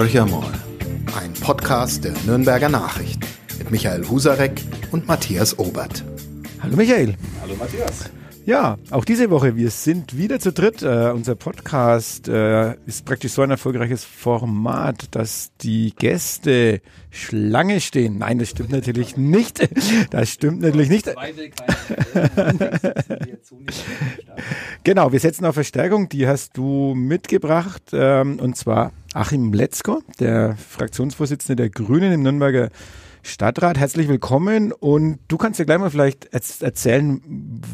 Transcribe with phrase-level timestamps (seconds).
[0.00, 0.50] Horcher mal,
[1.20, 3.20] ein Podcast der Nürnberger Nachrichten
[3.58, 4.62] mit Michael Husarek
[4.92, 6.02] und Matthias Obert.
[6.62, 7.16] Hallo Michael.
[7.42, 8.08] Hallo Matthias.
[8.46, 10.82] Ja, auch diese Woche, wir sind wieder zu dritt.
[10.82, 18.18] Äh, unser Podcast äh, ist praktisch so ein erfolgreiches Format, dass die Gäste Schlange stehen.
[18.18, 19.60] Nein, das stimmt natürlich nicht.
[20.10, 21.08] Das stimmt natürlich nicht.
[24.84, 30.56] genau, wir setzen auf Verstärkung, die hast du mitgebracht, ähm, und zwar Achim Letzko, der
[30.56, 32.70] Fraktionsvorsitzende der Grünen im Nürnberger
[33.22, 37.20] Stadtrat, herzlich willkommen und du kannst ja gleich mal vielleicht erzählen,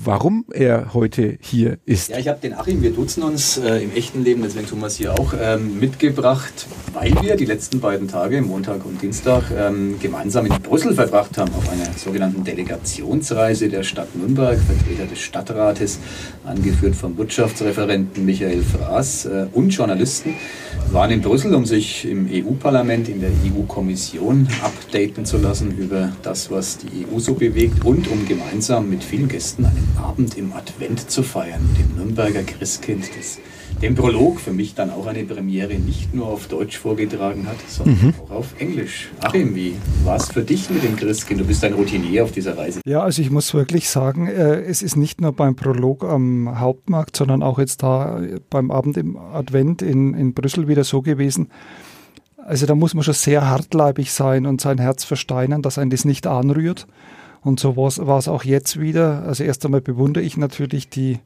[0.04, 2.08] warum er heute hier ist.
[2.08, 4.86] Ja, ich habe den Achim, wir duzen uns äh, im echten Leben, deswegen tun wir
[4.86, 10.00] es hier auch, ähm, mitgebracht, weil wir die letzten beiden Tage, Montag und Dienstag, ähm,
[10.00, 16.00] gemeinsam in Brüssel verbracht haben auf einer sogenannten Delegationsreise der Stadt Nürnberg, Vertreter des Stadtrates,
[16.44, 20.34] angeführt vom Wirtschaftsreferenten Michael Fraß äh, und Journalisten
[20.92, 26.50] waren in Brüssel, um sich im EU-Parlament, in der EU-Kommission updaten zu lassen über das,
[26.50, 31.10] was die EU so bewegt und um gemeinsam mit vielen Gästen einen Abend im Advent
[31.10, 33.38] zu feiern, dem Nürnberger Christkind, das
[33.82, 38.06] den Prolog für mich dann auch eine Premiere nicht nur auf Deutsch vorgetragen hat, sondern
[38.06, 38.14] mhm.
[38.24, 39.10] auch auf Englisch.
[39.20, 39.74] Achim, wie
[40.04, 41.40] war es für dich mit dem Christkind?
[41.40, 42.80] Du bist ein Routinier auf dieser Reise.
[42.86, 47.16] Ja, also ich muss wirklich sagen, äh, es ist nicht nur beim Prolog am Hauptmarkt,
[47.16, 51.48] sondern auch jetzt da beim Abend im Advent in, in Brüssel wieder so gewesen.
[52.36, 56.04] Also da muss man schon sehr hartleibig sein und sein Herz versteinern, dass einen das
[56.04, 56.86] nicht anrührt.
[57.42, 59.22] Und so war es auch jetzt wieder.
[59.24, 61.18] Also erst einmal bewundere ich natürlich die,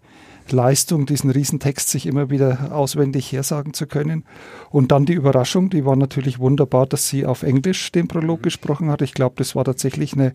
[0.50, 4.24] Leistung, diesen Riesentext sich immer wieder auswendig hersagen zu können.
[4.70, 8.44] Und dann die Überraschung, die war natürlich wunderbar, dass sie auf Englisch den Prolog mhm.
[8.44, 9.02] gesprochen hat.
[9.02, 10.34] Ich glaube, das war tatsächlich eine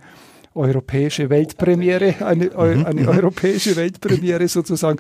[0.56, 2.86] europäische Weltpremiere, eine, mhm.
[2.86, 3.08] eine mhm.
[3.10, 5.00] europäische Weltpremiere sozusagen.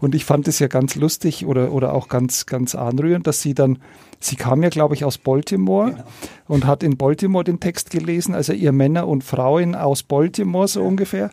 [0.00, 3.54] Und ich fand es ja ganz lustig oder, oder auch ganz, ganz anrührend, dass sie
[3.54, 3.78] dann,
[4.18, 6.04] sie kam ja, glaube ich, aus Baltimore genau.
[6.48, 10.82] und hat in Baltimore den Text gelesen, also ihr Männer und Frauen aus Baltimore so
[10.82, 11.30] ungefähr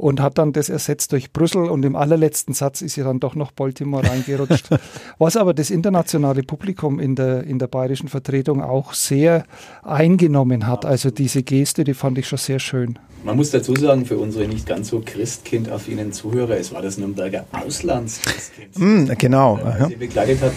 [0.00, 3.34] und hat dann das ersetzt durch Brüssel und im allerletzten Satz ist ja dann doch
[3.34, 4.70] noch Baltimore reingerutscht.
[5.18, 9.44] Was aber das internationale Publikum in der, in der bayerischen Vertretung auch sehr
[9.82, 10.86] eingenommen hat.
[10.86, 12.98] Also diese Geste, die fand ich schon sehr schön.
[13.24, 17.44] Man muss dazu sagen, für unsere nicht ganz so Christkind-affinen Zuhörer, es war das Nürnberger
[17.52, 18.78] Auslandschristkind.
[18.78, 19.58] Mm, genau.
[19.62, 20.52] Das sie begleitet hat.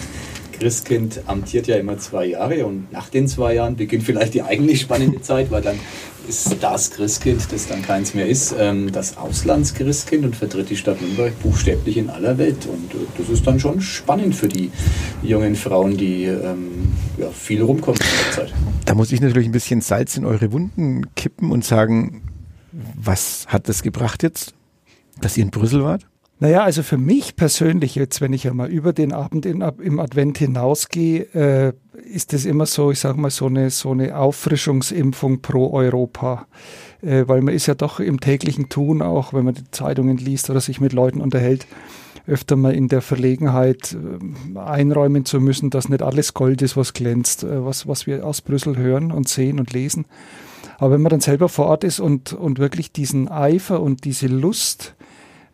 [0.58, 4.80] Christkind amtiert ja immer zwei Jahre und nach den zwei Jahren beginnt vielleicht die eigentlich
[4.80, 5.78] spannende Zeit, weil dann
[6.28, 11.00] ist das Christkind, das dann keins mehr ist, ähm, das Auslandschristkind und vertritt die Stadt
[11.00, 12.66] Nürnberg buchstäblich in aller Welt.
[12.66, 14.70] Und äh, das ist dann schon spannend für die
[15.22, 18.54] jungen Frauen, die ähm, ja, viel rumkommen in der Zeit.
[18.84, 22.22] Da muss ich natürlich ein bisschen Salz in eure Wunden kippen und sagen,
[22.72, 24.54] was hat das gebracht jetzt,
[25.20, 26.06] dass ihr in Brüssel wart?
[26.44, 30.36] Naja, also für mich persönlich jetzt, wenn ich einmal über den Abend in, im Advent
[30.36, 31.72] hinausgehe, äh,
[32.12, 36.46] ist das immer so, ich sage mal, so eine, so eine Auffrischungsimpfung pro Europa.
[37.00, 40.50] Äh, weil man ist ja doch im täglichen Tun, auch wenn man die Zeitungen liest
[40.50, 41.66] oder sich mit Leuten unterhält,
[42.26, 46.92] öfter mal in der Verlegenheit äh, einräumen zu müssen, dass nicht alles Gold ist, was
[46.92, 50.04] glänzt, äh, was, was wir aus Brüssel hören und sehen und lesen.
[50.76, 54.26] Aber wenn man dann selber vor Ort ist und, und wirklich diesen Eifer und diese
[54.26, 54.94] Lust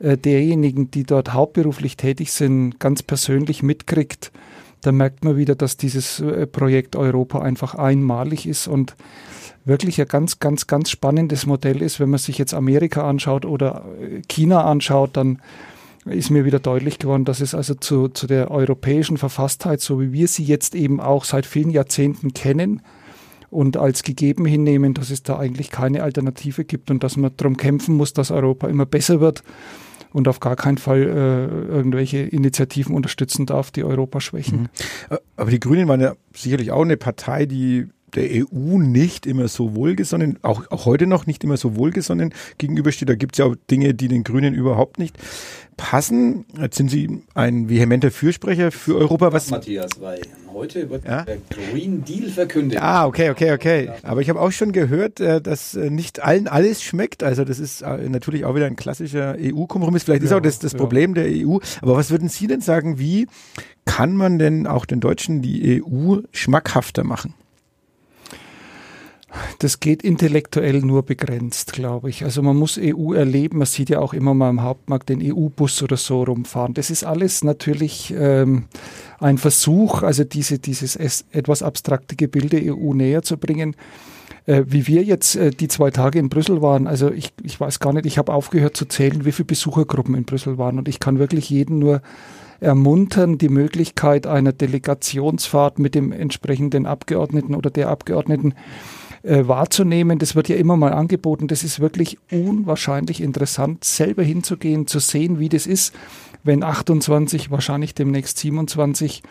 [0.00, 4.32] äh, derjenigen, die dort hauptberuflich tätig sind, ganz persönlich mitkriegt,
[4.80, 8.96] da merkt man wieder, dass dieses äh, Projekt Europa einfach einmalig ist und
[9.64, 12.00] wirklich ein ganz, ganz, ganz spannendes Modell ist.
[12.00, 15.40] Wenn man sich jetzt Amerika anschaut oder äh, China anschaut, dann
[16.06, 20.12] ist mir wieder deutlich geworden, dass es also zu, zu der europäischen Verfasstheit, so wie
[20.12, 22.80] wir sie jetzt eben auch seit vielen Jahrzehnten kennen
[23.50, 27.58] und als gegeben hinnehmen, dass es da eigentlich keine Alternative gibt und dass man darum
[27.58, 29.42] kämpfen muss, dass Europa immer besser wird
[30.12, 34.62] und auf gar keinen Fall äh, irgendwelche Initiativen unterstützen darf, die Europa schwächen.
[34.62, 35.18] Mhm.
[35.36, 39.74] Aber die Grünen waren ja sicherlich auch eine Partei, die der EU nicht immer so
[39.74, 43.08] wohlgesonnen, auch, auch heute noch nicht immer so wohlgesonnen gegenübersteht.
[43.08, 45.16] Da gibt es ja auch Dinge, die den Grünen überhaupt nicht
[45.80, 46.44] passen.
[46.60, 49.32] Jetzt sind Sie ein vehementer Fürsprecher für Europa.
[49.32, 50.20] Was Matthias, weil
[50.52, 51.22] heute wird ja?
[51.22, 52.78] der Green Deal verkündet.
[52.80, 53.90] Ah, okay, okay, okay.
[54.02, 57.22] Aber ich habe auch schon gehört, äh, dass äh, nicht allen alles schmeckt.
[57.22, 60.04] Also das ist äh, natürlich auch wieder ein klassischer EU-Kompromiss.
[60.04, 60.78] Vielleicht ist ja, auch das, das ja.
[60.78, 61.58] Problem der EU.
[61.80, 63.26] Aber was würden Sie denn sagen, wie
[63.86, 67.34] kann man denn auch den Deutschen die EU schmackhafter machen?
[69.58, 72.24] Das geht intellektuell nur begrenzt, glaube ich.
[72.24, 73.58] Also man muss EU erleben.
[73.58, 76.74] Man sieht ja auch immer mal im Hauptmarkt den EU-Bus oder so rumfahren.
[76.74, 78.64] Das ist alles natürlich ähm,
[79.18, 83.76] ein Versuch, also diese, dieses etwas abstrakte Gebilde EU näher zu bringen.
[84.46, 87.78] Äh, wie wir jetzt äh, die zwei Tage in Brüssel waren, also ich, ich weiß
[87.78, 90.98] gar nicht, ich habe aufgehört zu zählen, wie viele Besuchergruppen in Brüssel waren und ich
[90.98, 92.00] kann wirklich jeden nur
[92.58, 98.54] ermuntern, die Möglichkeit einer Delegationsfahrt mit dem entsprechenden Abgeordneten oder der Abgeordneten äh,
[99.22, 100.18] wahrzunehmen.
[100.18, 101.48] Das wird ja immer mal angeboten.
[101.48, 105.94] Das ist wirklich unwahrscheinlich interessant, selber hinzugehen, zu sehen, wie das ist,
[106.42, 109.22] wenn 28, wahrscheinlich demnächst 27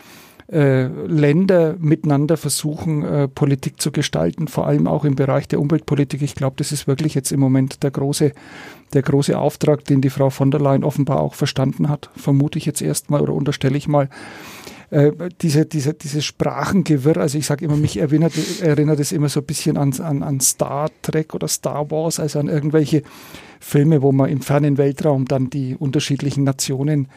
[0.52, 6.24] äh, Länder miteinander versuchen, äh, Politik zu gestalten, vor allem auch im Bereich der Umweltpolitik.
[6.24, 8.32] Ich glaube, das ist wirklich jetzt im Moment der große,
[8.94, 12.66] der große Auftrag, den die Frau von der Leyen offenbar auch verstanden hat, vermute ich
[12.66, 14.10] jetzt erstmal oder unterstelle ich mal.
[14.92, 19.42] Äh, diese, diese, diese Sprachengewirr, also ich sage immer, mich erinnert, erinnert es immer so
[19.42, 23.04] ein bisschen an, an, an Star Trek oder Star Wars, also an irgendwelche
[23.60, 27.08] Filme, wo man im fernen Weltraum dann die unterschiedlichen Nationen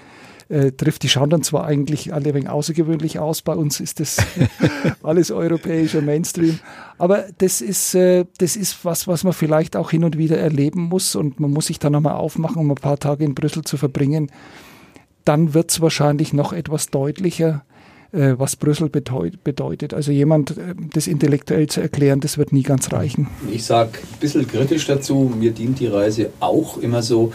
[0.50, 1.02] äh, trifft.
[1.02, 4.19] Die schauen dann zwar eigentlich alle ein wenig außergewöhnlich aus, bei uns ist das
[5.02, 6.58] alles europäischer Mainstream,
[6.98, 10.82] aber das ist, äh, das ist was, was man vielleicht auch hin und wieder erleben
[10.82, 13.78] muss und man muss sich dann nochmal aufmachen, um ein paar Tage in Brüssel zu
[13.78, 14.30] verbringen
[15.24, 17.64] dann wird es wahrscheinlich noch etwas deutlicher,
[18.12, 19.94] äh, was Brüssel bedeutet.
[19.94, 23.28] Also jemand äh, das intellektuell zu erklären, das wird nie ganz reichen.
[23.50, 27.32] Ich sage ein bisschen kritisch dazu, mir dient die Reise auch immer so,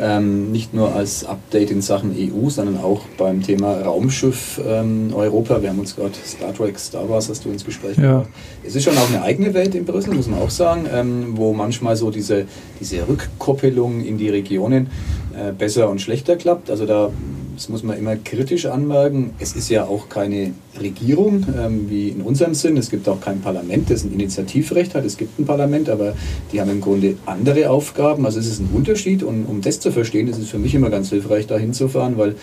[0.00, 5.62] ähm, nicht nur als Update in Sachen EU, sondern auch beim Thema Raumschiff ähm, Europa.
[5.62, 8.24] Wir haben uns gerade Star Trek, Star Wars hast du ins Gespräch ja.
[8.64, 11.52] Es ist schon auch eine eigene Welt in Brüssel, muss man auch sagen, ähm, wo
[11.52, 12.46] manchmal so diese,
[12.80, 14.88] diese Rückkoppelung in die Regionen
[15.36, 16.70] äh, besser und schlechter klappt.
[16.70, 17.10] Also da
[17.60, 19.34] das muss man immer kritisch anmerken.
[19.38, 22.76] Es ist ja auch keine Regierung ähm, wie in unserem Sinn.
[22.76, 25.04] Es gibt auch kein Parlament, das ein Initiativrecht hat.
[25.04, 26.14] Es gibt ein Parlament, aber
[26.52, 28.24] die haben im Grunde andere Aufgaben.
[28.24, 30.90] Also es ist ein Unterschied und um das zu verstehen, ist es für mich immer
[30.90, 32.36] ganz hilfreich, da hinzufahren, weil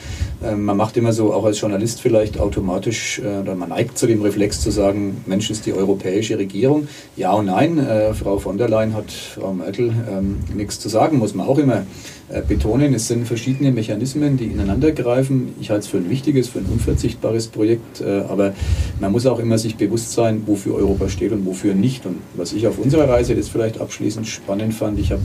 [0.44, 4.08] äh, man macht immer so, auch als Journalist vielleicht automatisch, äh, oder man neigt zu
[4.08, 6.88] dem Reflex zu sagen, Mensch, ist die europäische Regierung.
[7.16, 11.18] Ja und nein, äh, Frau von der Leyen hat Frau Merkel ähm, nichts zu sagen,
[11.18, 11.84] muss man auch immer
[12.30, 12.94] äh, betonen.
[12.94, 15.56] Es sind verschiedene Mechanismen, die ineinander greifen.
[15.62, 18.54] Ich halte es für ein wichtiges, für ein unverzichtbares Projekt, äh, aber
[19.00, 22.06] man muss auch immer sich bewusst sein, wofür Europa steht und wofür nicht.
[22.06, 25.22] Und was ich auf unserer Reise das vielleicht abschließend spannend fand, ich habe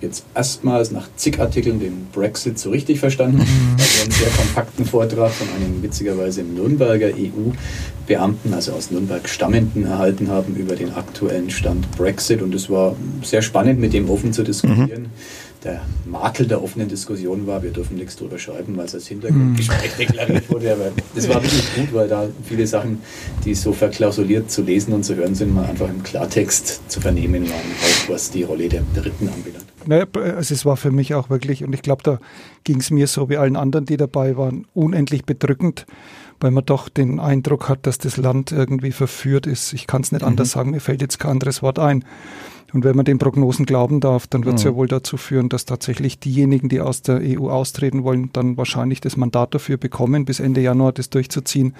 [0.00, 3.38] jetzt erstmals nach zig Artikeln den Brexit so richtig verstanden.
[3.38, 3.76] Mhm.
[3.78, 10.28] Also einen sehr kompakten Vortrag von einem witzigerweise Nürnberger EU-Beamten, also aus Nürnberg stammenden, erhalten
[10.28, 12.42] haben über den aktuellen Stand Brexit.
[12.42, 15.02] Und es war sehr spannend, mit dem offen zu diskutieren.
[15.02, 19.06] Mhm der Makel der offenen Diskussion war, wir dürfen nichts drüber schreiben, weil es als
[19.06, 19.98] Hintergrundgespräch mhm.
[19.98, 20.72] deklariert wurde.
[20.72, 23.00] Aber das war wirklich gut, weil da viele Sachen,
[23.44, 27.48] die so verklausuliert zu lesen und zu hören sind, mal einfach im Klartext zu vernehmen
[27.48, 29.66] waren, auch was die Rolle der Dritten anbelangt.
[29.86, 32.18] Naja, also es war für mich auch wirklich, und ich glaube, da
[32.64, 35.86] ging es mir so wie allen anderen, die dabei waren, unendlich bedrückend,
[36.42, 39.72] weil man doch den Eindruck hat, dass das Land irgendwie verführt ist.
[39.72, 40.28] Ich kann es nicht mhm.
[40.28, 42.04] anders sagen, mir fällt jetzt kein anderes Wort ein.
[42.72, 44.70] Und wenn man den Prognosen glauben darf, dann wird es mhm.
[44.70, 49.00] ja wohl dazu führen, dass tatsächlich diejenigen, die aus der EU austreten wollen, dann wahrscheinlich
[49.00, 51.74] das Mandat dafür bekommen, bis Ende Januar das durchzuziehen.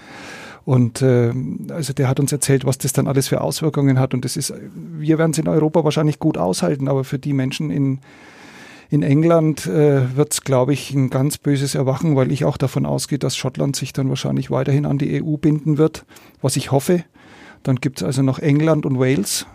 [0.64, 1.32] Und äh,
[1.70, 4.12] also der hat uns erzählt, was das dann alles für Auswirkungen hat.
[4.14, 7.70] Und das ist, wir werden es in Europa wahrscheinlich gut aushalten, aber für die Menschen
[7.70, 8.00] in
[8.92, 12.84] in England äh, wird es, glaube ich, ein ganz böses Erwachen, weil ich auch davon
[12.84, 16.04] ausgehe, dass Schottland sich dann wahrscheinlich weiterhin an die EU binden wird,
[16.42, 17.02] was ich hoffe.
[17.62, 19.46] Dann gibt es also noch England und Wales.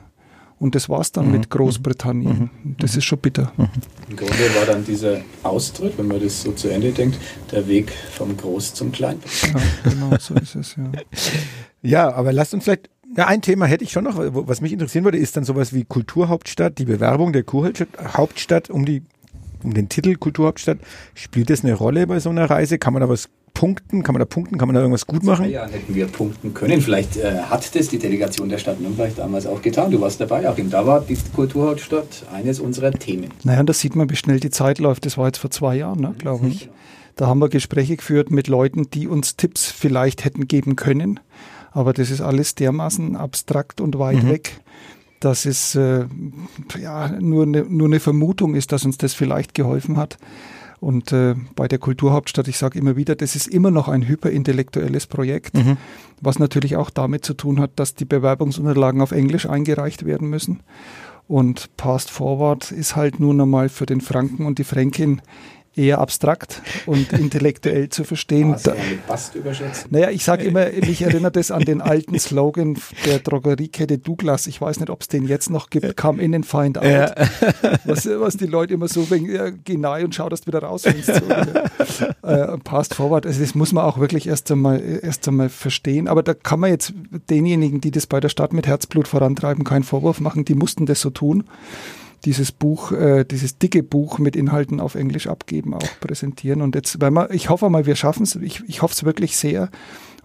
[0.58, 1.34] Und das war es dann mhm.
[1.34, 2.50] mit Großbritannien.
[2.64, 2.76] Mhm.
[2.80, 3.52] Das ist schon bitter.
[3.58, 3.68] Mhm.
[4.10, 7.20] Im Grunde war dann dieser Austritt, wenn man das so zu Ende denkt,
[7.52, 9.20] der Weg vom Groß zum Klein.
[9.44, 10.92] Ja, genau, so ist es, ja.
[11.84, 15.04] ja, aber lasst uns vielleicht ja, ein Thema hätte ich schon noch, was mich interessieren
[15.04, 19.02] würde, ist dann sowas wie Kulturhauptstadt, die Bewerbung der Kurhauptstadt um die
[19.64, 20.80] um den Titel Kulturhauptstadt.
[21.14, 22.78] Spielt das eine Rolle bei so einer Reise?
[22.78, 24.04] Kann man da was punkten?
[24.04, 24.58] Kann man da punkten?
[24.58, 25.50] Kann man da irgendwas gut machen?
[25.50, 26.80] Ja, hätten wir punkten können.
[26.82, 29.90] Vielleicht äh, hat das die Delegation der Stadt Nürnberg damals auch getan.
[29.90, 30.70] Du warst dabei, Achim.
[30.70, 33.32] Da war die Kulturhauptstadt eines unserer Themen.
[33.44, 35.06] Naja, und da sieht man, wie schnell die Zeit läuft.
[35.06, 36.52] Das war jetzt vor zwei Jahren, ne, glaube mhm.
[36.52, 36.70] ich.
[37.16, 41.20] Da haben wir Gespräche geführt mit Leuten, die uns Tipps vielleicht hätten geben können.
[41.72, 44.30] Aber das ist alles dermaßen abstrakt und weit mhm.
[44.30, 44.60] weg,
[45.20, 46.06] dass es äh,
[46.80, 50.18] ja, nur, eine, nur eine Vermutung ist, dass uns das vielleicht geholfen hat.
[50.80, 55.08] Und äh, bei der Kulturhauptstadt, ich sage immer wieder, das ist immer noch ein hyperintellektuelles
[55.08, 55.78] Projekt, mhm.
[56.22, 60.60] was natürlich auch damit zu tun hat, dass die Bewerbungsunterlagen auf Englisch eingereicht werden müssen.
[61.28, 65.22] Und Past Forward ist halt nun einmal für den Franken und die Fränkin
[65.78, 68.56] eher abstrakt und intellektuell zu verstehen.
[68.64, 68.76] Da,
[69.08, 69.88] Bast überschätzen.
[69.92, 74.48] Naja, ich sage immer, mich erinnert das an den alten Slogan der Drogeriekette Douglas.
[74.48, 75.98] Ich weiß nicht, ob es den jetzt noch gibt.
[75.98, 76.86] Come in and find out.
[76.86, 77.16] Ja.
[77.86, 80.60] Was, was die Leute immer so wegen, ja, geh nahe und schau, dass du wieder
[80.60, 81.08] rausfindest.
[81.08, 83.26] So, äh, past forward.
[83.26, 86.08] Also das muss man auch wirklich erst einmal, erst einmal verstehen.
[86.08, 86.94] Aber da kann man jetzt
[87.30, 90.46] denjenigen, die das bei der Stadt mit Herzblut vorantreiben, keinen Vorwurf machen.
[90.46, 91.44] Die mussten das so tun
[92.28, 96.62] dieses Buch, äh, dieses dicke Buch mit Inhalten auf Englisch abgeben, auch präsentieren.
[96.62, 99.38] Und jetzt, wenn wir, ich hoffe mal, wir schaffen es, ich, ich hoffe es wirklich
[99.38, 99.70] sehr.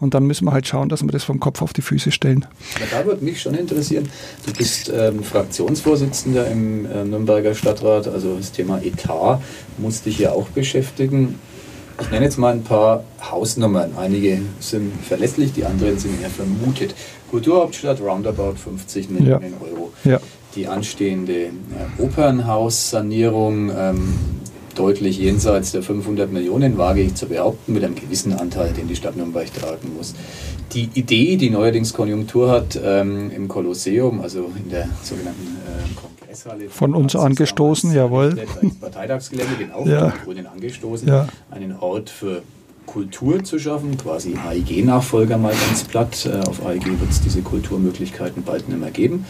[0.01, 2.45] Und dann müssen wir halt schauen, dass wir das vom Kopf auf die Füße stellen.
[2.91, 4.09] Da würde mich schon interessieren,
[4.45, 9.41] du bist ähm, Fraktionsvorsitzender im äh, Nürnberger Stadtrat, also das Thema Etat
[9.79, 11.39] muss dich ja auch beschäftigen.
[12.01, 13.93] Ich nenne jetzt mal ein paar Hausnummern.
[13.97, 16.97] Einige sind verlässlich, die anderen sind eher vermutet.
[17.31, 19.67] Kulturhauptstadt, roundabout 50 Millionen ja.
[19.71, 19.93] Euro.
[20.03, 20.21] Ja.
[20.55, 21.51] Die anstehende äh,
[21.99, 24.15] Opernhaussanierung, ähm,
[24.75, 28.97] deutlich jenseits der 500 Millionen, wage ich zu behaupten, mit einem gewissen Anteil, den die
[28.97, 30.15] Stadt Nürnberg tragen muss.
[30.73, 36.69] Die Idee, die neuerdings Konjunktur hat ähm, im Kolosseum, also in der sogenannten äh, Kongresshalle.
[36.71, 38.37] Von uns angestoßen, jawohl.
[38.81, 40.01] Parteitagsgelände, den auch ja.
[40.01, 41.29] von den Grünen angestoßen, ja.
[41.51, 42.43] einen Ort für
[42.87, 46.27] Kultur zu schaffen, quasi AIG-Nachfolger mal ganz platt.
[46.27, 49.27] Äh, auf AIG wird es diese Kulturmöglichkeiten bald nicht mehr geben.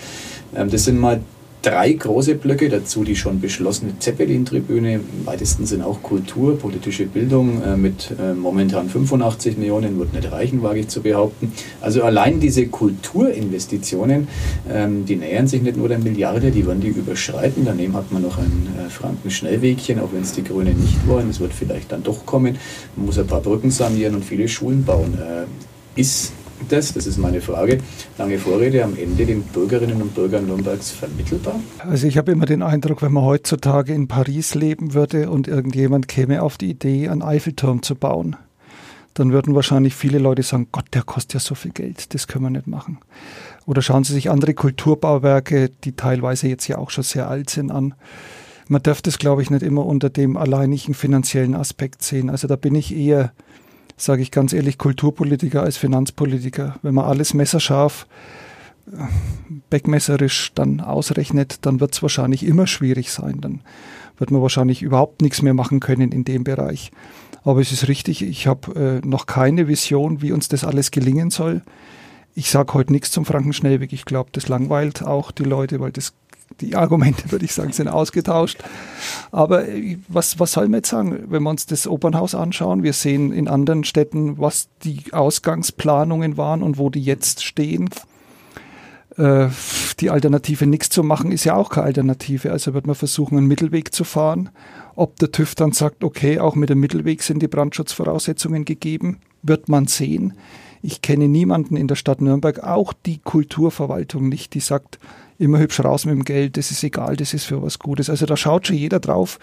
[0.54, 1.20] Ähm, das sind mal
[1.62, 7.62] drei große Blöcke, dazu die schon beschlossene Zeppelin-Tribüne, im weitesten Sinn auch Kultur, politische Bildung
[7.62, 11.52] äh, mit äh, momentan 85 Millionen, wird nicht reichen, wage ich zu behaupten.
[11.80, 14.28] Also allein diese Kulturinvestitionen,
[14.70, 17.64] ähm, die nähern sich nicht nur der Milliarde, die werden die überschreiten.
[17.64, 21.30] Daneben hat man noch ein äh, Franken-Schnellwegchen, auch wenn es die Grünen nicht wollen.
[21.30, 22.58] Es wird vielleicht dann doch kommen.
[22.96, 25.16] Man muss ein paar Brücken sanieren und viele Schulen bauen.
[25.94, 26.32] Ist
[26.68, 27.78] das, das ist meine Frage,
[28.18, 31.60] lange Vorrede am Ende den Bürgerinnen und Bürgern Nürnbergs vermittelbar?
[31.78, 36.08] Also ich habe immer den Eindruck, wenn man heutzutage in Paris leben würde und irgendjemand
[36.08, 38.36] käme auf die Idee, einen Eiffelturm zu bauen,
[39.14, 42.44] dann würden wahrscheinlich viele Leute sagen, Gott, der kostet ja so viel Geld, das können
[42.44, 42.98] wir nicht machen.
[43.66, 47.70] Oder schauen Sie sich andere Kulturbauwerke, die teilweise jetzt ja auch schon sehr alt sind,
[47.70, 47.94] an.
[48.68, 52.30] Man darf das, glaube ich, nicht immer unter dem alleinigen finanziellen Aspekt sehen.
[52.30, 53.32] Also da bin ich eher
[53.96, 56.76] sage ich ganz ehrlich, Kulturpolitiker als Finanzpolitiker.
[56.82, 58.06] Wenn man alles messerscharf,
[58.86, 59.02] äh,
[59.70, 63.40] beckmesserisch dann ausrechnet, dann wird es wahrscheinlich immer schwierig sein.
[63.40, 63.60] Dann
[64.18, 66.90] wird man wahrscheinlich überhaupt nichts mehr machen können in dem Bereich.
[67.44, 71.30] Aber es ist richtig, ich habe äh, noch keine Vision, wie uns das alles gelingen
[71.30, 71.62] soll.
[72.34, 73.92] Ich sage heute nichts zum Frankenschnellweg.
[73.92, 76.14] Ich glaube, das langweilt auch die Leute, weil das
[76.60, 78.58] die Argumente, würde ich sagen, sind ausgetauscht.
[79.30, 82.82] Aber äh, was, was soll man jetzt sagen, wenn wir uns das Opernhaus anschauen?
[82.82, 87.90] Wir sehen in anderen Städten, was die Ausgangsplanungen waren und wo die jetzt stehen.
[89.16, 89.48] Äh,
[90.00, 92.50] die Alternative, nichts zu machen, ist ja auch keine Alternative.
[92.50, 94.50] Also wird man versuchen, einen Mittelweg zu fahren.
[94.94, 99.68] Ob der TÜV dann sagt, okay, auch mit dem Mittelweg sind die Brandschutzvoraussetzungen gegeben, wird
[99.68, 100.34] man sehen.
[100.82, 104.98] Ich kenne niemanden in der Stadt Nürnberg, auch die Kulturverwaltung nicht, die sagt,
[105.42, 108.08] immer hübsch raus mit dem Geld, das ist egal, das ist für was Gutes.
[108.08, 109.38] Also da schaut schon jeder drauf,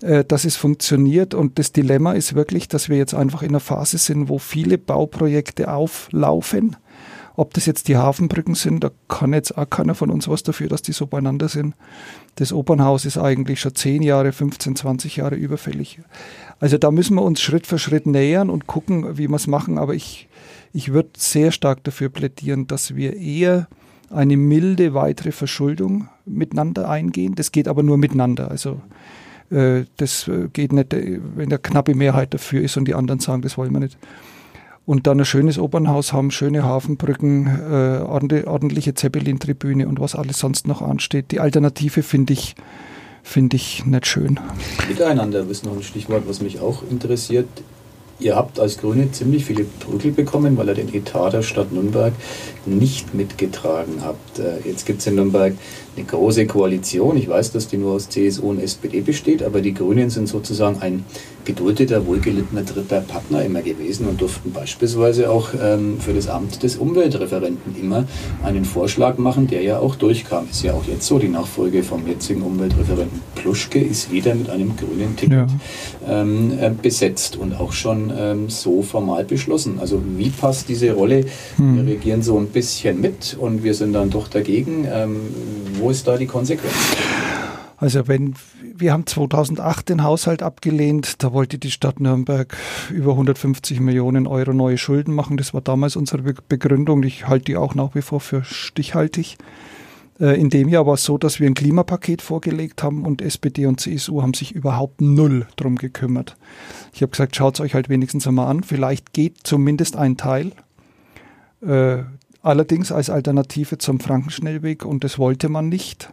[0.00, 1.34] äh, dass es funktioniert.
[1.34, 4.78] Und das Dilemma ist wirklich, dass wir jetzt einfach in einer Phase sind, wo viele
[4.78, 6.76] Bauprojekte auflaufen.
[7.36, 10.68] Ob das jetzt die Hafenbrücken sind, da kann jetzt auch keiner von uns was dafür,
[10.68, 11.74] dass die so beieinander sind.
[12.36, 16.00] Das Opernhaus ist eigentlich schon 10 Jahre, 15, 20 Jahre überfällig.
[16.60, 19.78] Also da müssen wir uns Schritt für Schritt nähern und gucken, wie wir es machen.
[19.78, 20.28] Aber ich,
[20.72, 23.66] ich würde sehr stark dafür plädieren, dass wir eher
[24.10, 27.34] eine milde weitere Verschuldung miteinander eingehen.
[27.34, 28.50] Das geht aber nur miteinander.
[28.50, 28.80] Also
[29.50, 33.20] äh, das äh, geht nicht, äh, wenn eine knappe Mehrheit dafür ist und die anderen
[33.20, 33.98] sagen, das wollen wir nicht.
[34.86, 40.68] Und dann ein schönes Opernhaus haben, schöne Hafenbrücken, äh, ordentliche Zeppelin-Tribüne und was alles sonst
[40.68, 41.30] noch ansteht.
[41.30, 42.54] Die Alternative finde ich,
[43.22, 44.38] finde ich nicht schön.
[44.86, 47.48] Miteinander ist noch ein Stichwort, was mich auch interessiert.
[48.20, 52.12] Ihr habt als Grüne ziemlich viele Prügel bekommen, weil ihr den Etat der Stadt Nürnberg
[52.64, 54.38] nicht mitgetragen habt.
[54.38, 55.54] Äh, jetzt gibt es in Nürnberg
[55.96, 57.16] eine große Koalition.
[57.16, 60.80] Ich weiß, dass die nur aus CSU und SPD besteht, aber die Grünen sind sozusagen
[60.80, 61.04] ein
[61.44, 66.76] geduldeter, wohlgelittener dritter Partner immer gewesen und durften beispielsweise auch ähm, für das Amt des
[66.76, 68.04] Umweltreferenten immer
[68.42, 70.46] einen Vorschlag machen, der ja auch durchkam.
[70.50, 74.74] Ist ja auch jetzt so, die Nachfolge vom jetzigen Umweltreferenten Pluschke ist wieder mit einem
[74.76, 75.50] grünen Ticket
[76.06, 76.20] ja.
[76.22, 79.78] ähm, äh, besetzt und auch schon ähm, so formal beschlossen.
[79.80, 81.26] Also wie passt diese Rolle?
[81.56, 81.76] Hm.
[81.76, 84.86] Wir regieren so ein bisschen mit und wir sind dann doch dagegen.
[84.90, 85.20] Ähm,
[85.84, 86.74] wo ist da die Konsequenz?
[87.76, 88.34] Also wenn
[88.74, 92.56] wir haben 2008 den Haushalt abgelehnt, da wollte die Stadt Nürnberg
[92.90, 95.36] über 150 Millionen Euro neue Schulden machen.
[95.36, 97.02] Das war damals unsere Begründung.
[97.02, 99.36] Ich halte die auch nach wie vor für stichhaltig.
[100.18, 103.66] Äh, in dem Jahr war es so, dass wir ein Klimapaket vorgelegt haben und SPD
[103.66, 106.36] und CSU haben sich überhaupt null drum gekümmert.
[106.94, 108.62] Ich habe gesagt, schaut es euch halt wenigstens einmal an.
[108.62, 110.52] Vielleicht geht zumindest ein Teil.
[112.44, 116.12] Allerdings als Alternative zum Frankenschnellweg und das wollte man nicht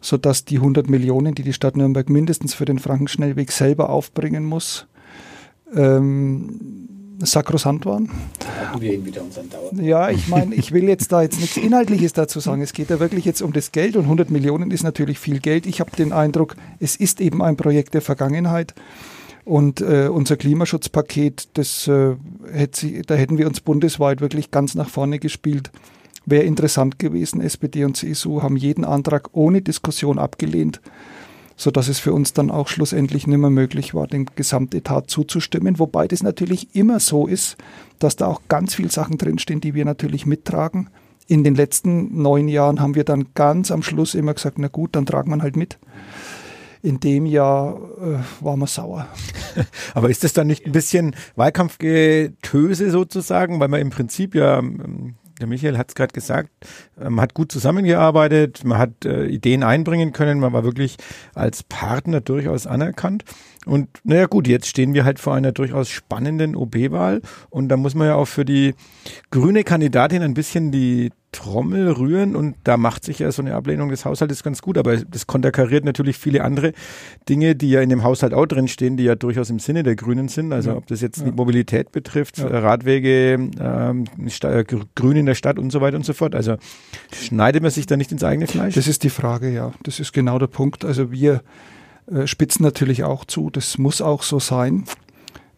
[0.00, 4.86] sodass die 100 Millionen, die die Stadt Nürnberg mindestens für den Frankenschnellweg selber aufbringen muss,
[5.74, 6.88] ähm,
[7.22, 8.10] sakrosant waren.
[8.78, 9.70] wir ihn wieder unseren Dauer.
[9.74, 12.62] Ja, ich meine, ich will jetzt da jetzt nichts Inhaltliches dazu sagen.
[12.62, 15.66] Es geht da wirklich jetzt um das Geld und 100 Millionen ist natürlich viel Geld.
[15.66, 18.74] Ich habe den Eindruck, es ist eben ein Projekt der Vergangenheit.
[19.50, 22.14] Und äh, unser Klimaschutzpaket, das, äh,
[22.52, 25.72] hätte, da hätten wir uns bundesweit wirklich ganz nach vorne gespielt.
[26.24, 27.40] Wäre interessant gewesen.
[27.40, 30.80] SPD und CSU haben jeden Antrag ohne Diskussion abgelehnt
[31.56, 35.78] so dass es für uns dann auch schlussendlich nicht mehr möglich war, dem Gesamtetat zuzustimmen.
[35.78, 37.58] Wobei das natürlich immer so ist,
[37.98, 40.88] dass da auch ganz viele Sachen drinstehen, die wir natürlich mittragen.
[41.26, 44.96] In den letzten neun Jahren haben wir dann ganz am Schluss immer gesagt, na gut,
[44.96, 45.78] dann tragen wir halt mit.
[46.82, 49.06] In dem Jahr äh, waren wir sauer.
[49.94, 55.16] Aber ist das dann nicht ein bisschen Wahlkampfgetöse sozusagen, weil man im Prinzip ja ähm,
[55.40, 56.50] der Michael hat es gerade gesagt,
[56.96, 60.96] man hat gut zusammengearbeitet, man hat äh, Ideen einbringen können, man war wirklich
[61.34, 63.24] als Partner durchaus anerkannt.
[63.66, 67.94] Und naja gut, jetzt stehen wir halt vor einer durchaus spannenden OB-Wahl und da muss
[67.94, 68.74] man ja auch für die
[69.30, 73.88] grüne Kandidatin ein bisschen die Trommel rühren und da macht sich ja so eine Ablehnung
[73.88, 76.72] des Haushaltes ganz gut, aber das konterkariert natürlich viele andere
[77.28, 80.28] Dinge, die ja in dem Haushalt auch drinstehen, die ja durchaus im Sinne der Grünen
[80.28, 80.52] sind.
[80.52, 80.76] Also ja.
[80.76, 81.26] ob das jetzt ja.
[81.26, 82.46] die Mobilität betrifft, ja.
[82.46, 84.04] Radwege, ähm,
[84.96, 86.34] Grün in der Stadt und so weiter und so fort.
[86.34, 86.56] Also
[87.12, 88.74] schneidet man sich da nicht ins eigene Fleisch?
[88.74, 89.72] Das ist die Frage, ja.
[89.84, 90.84] Das ist genau der Punkt.
[90.84, 91.42] Also wir
[92.10, 93.50] äh, spitzen natürlich auch zu.
[93.50, 94.84] Das muss auch so sein.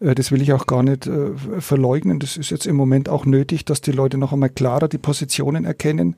[0.03, 2.19] Äh, das will ich auch gar nicht äh, verleugnen.
[2.19, 5.65] Das ist jetzt im Moment auch nötig, dass die Leute noch einmal klarer die Positionen
[5.65, 6.17] erkennen.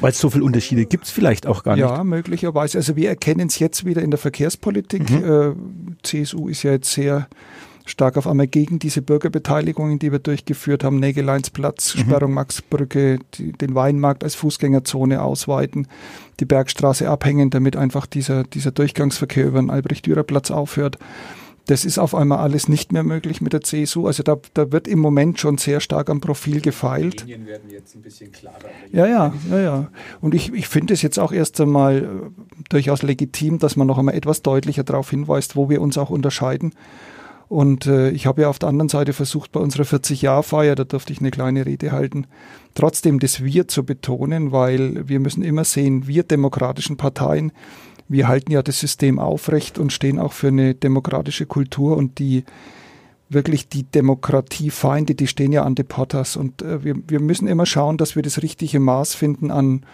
[0.00, 1.82] Weil es so viele Unterschiede gibt es vielleicht auch gar nicht.
[1.82, 2.78] Ja, möglicherweise.
[2.78, 5.10] Also wir erkennen es jetzt wieder in der Verkehrspolitik.
[5.10, 5.24] Mhm.
[5.24, 5.52] Äh,
[6.02, 7.28] CSU ist ja jetzt sehr
[7.88, 12.00] stark auf einmal gegen diese Bürgerbeteiligungen, die wir durchgeführt haben, Nägeleinsplatz, mhm.
[12.00, 15.86] Sperrung Maxbrücke, die, den Weinmarkt als Fußgängerzone ausweiten,
[16.40, 20.98] die Bergstraße abhängen, damit einfach dieser, dieser Durchgangsverkehr über den Albrecht-Dürer-Platz aufhört.
[21.66, 24.06] Das ist auf einmal alles nicht mehr möglich mit der CSU.
[24.06, 27.22] Also da, da wird im Moment schon sehr stark am Profil gefeilt.
[27.22, 28.70] Die Linien werden jetzt ein bisschen klarer.
[28.92, 29.90] Ja, ja, ja, ja.
[30.20, 33.98] Und ich, ich finde es jetzt auch erst einmal äh, durchaus legitim, dass man noch
[33.98, 36.72] einmal etwas deutlicher darauf hinweist, wo wir uns auch unterscheiden.
[37.48, 41.12] Und äh, ich habe ja auf der anderen Seite versucht, bei unserer 40-Jahr-Feier, da durfte
[41.12, 42.26] ich eine kleine Rede halten,
[42.74, 47.52] trotzdem das Wir zu betonen, weil wir müssen immer sehen, wir demokratischen Parteien,
[48.08, 52.44] wir halten ja das System aufrecht und stehen auch für eine demokratische Kultur und die
[53.28, 57.96] wirklich die Demokratiefeinde, die stehen ja an Deporters und äh, wir, wir müssen immer schauen,
[57.96, 59.84] dass wir das richtige Maß finden an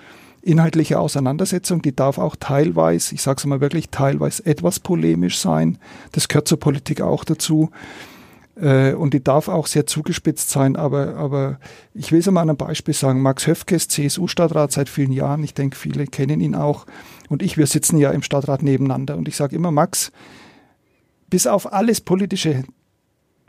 [0.43, 1.83] inhaltlicher Auseinandersetzung.
[1.83, 5.79] Die darf auch teilweise, ich sage es mal wirklich teilweise etwas polemisch sein.
[6.11, 7.71] Das gehört zur Politik auch dazu.
[8.61, 11.59] Äh, und die darf auch sehr zugespitzt sein, aber, aber
[11.95, 13.23] ich will es mal an einem Beispiel sagen.
[13.23, 15.43] Max Höfke ist CSU-Stadtrat seit vielen Jahren.
[15.43, 16.85] Ich denke, viele kennen ihn auch
[17.33, 19.17] und ich, wir sitzen ja im Stadtrat nebeneinander.
[19.17, 20.13] Und ich sage immer, Max,
[21.31, 22.65] bis auf alles Politische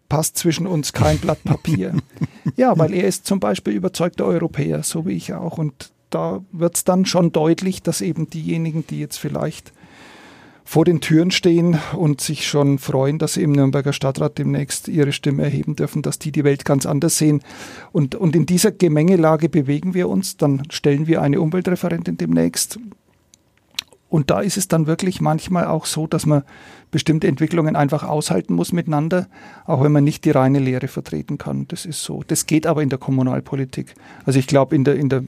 [0.07, 1.93] passt zwischen uns kein Blatt Papier.
[2.55, 5.57] ja, weil er ist zum Beispiel überzeugter Europäer, so wie ich auch.
[5.57, 9.73] Und da wird es dann schon deutlich, dass eben diejenigen, die jetzt vielleicht
[10.63, 15.11] vor den Türen stehen und sich schon freuen, dass sie im Nürnberger Stadtrat demnächst ihre
[15.11, 17.41] Stimme erheben dürfen, dass die die Welt ganz anders sehen.
[17.91, 20.37] Und, und in dieser Gemengelage bewegen wir uns.
[20.37, 22.79] Dann stellen wir eine Umweltreferentin demnächst.
[24.13, 26.43] Und da ist es dann wirklich manchmal auch so, dass man
[26.91, 29.27] bestimmte Entwicklungen einfach aushalten muss miteinander,
[29.65, 31.67] auch wenn man nicht die reine Lehre vertreten kann.
[31.69, 32.21] Das ist so.
[32.27, 33.95] Das geht aber in der Kommunalpolitik.
[34.23, 35.23] Also ich glaube, in der, in der,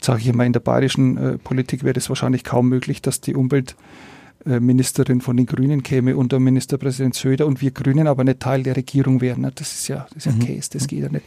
[0.00, 3.34] sage ich immer, in der bayerischen äh, Politik wäre es wahrscheinlich kaum möglich, dass die
[3.34, 8.74] Umweltministerin von den Grünen käme unter Ministerpräsident Söder und wir Grünen aber nicht Teil der
[8.74, 9.42] Regierung wären.
[9.54, 10.46] Das ist ja, das ist ja mhm.
[10.46, 11.26] Case, das geht ja nicht.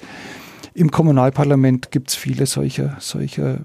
[0.75, 3.59] Im Kommunalparlament gibt es viele solcher, solcher,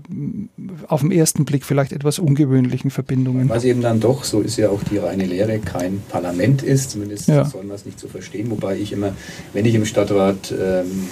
[0.88, 3.48] auf den ersten Blick vielleicht etwas ungewöhnlichen Verbindungen.
[3.48, 7.28] Was eben dann doch, so ist ja auch die reine Lehre, kein Parlament ist, zumindest
[7.28, 7.46] ja.
[7.46, 9.12] soll man es nicht so verstehen, wobei ich immer,
[9.54, 11.08] wenn ich im Stadtrat ähm,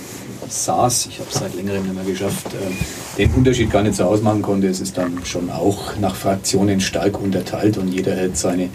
[0.49, 2.77] saß, ich habe es seit längerem nicht mehr geschafft, ähm,
[3.17, 4.67] den Unterschied gar nicht so ausmachen konnte.
[4.67, 8.69] Es ist dann schon auch nach Fraktionen stark unterteilt und jeder hält seine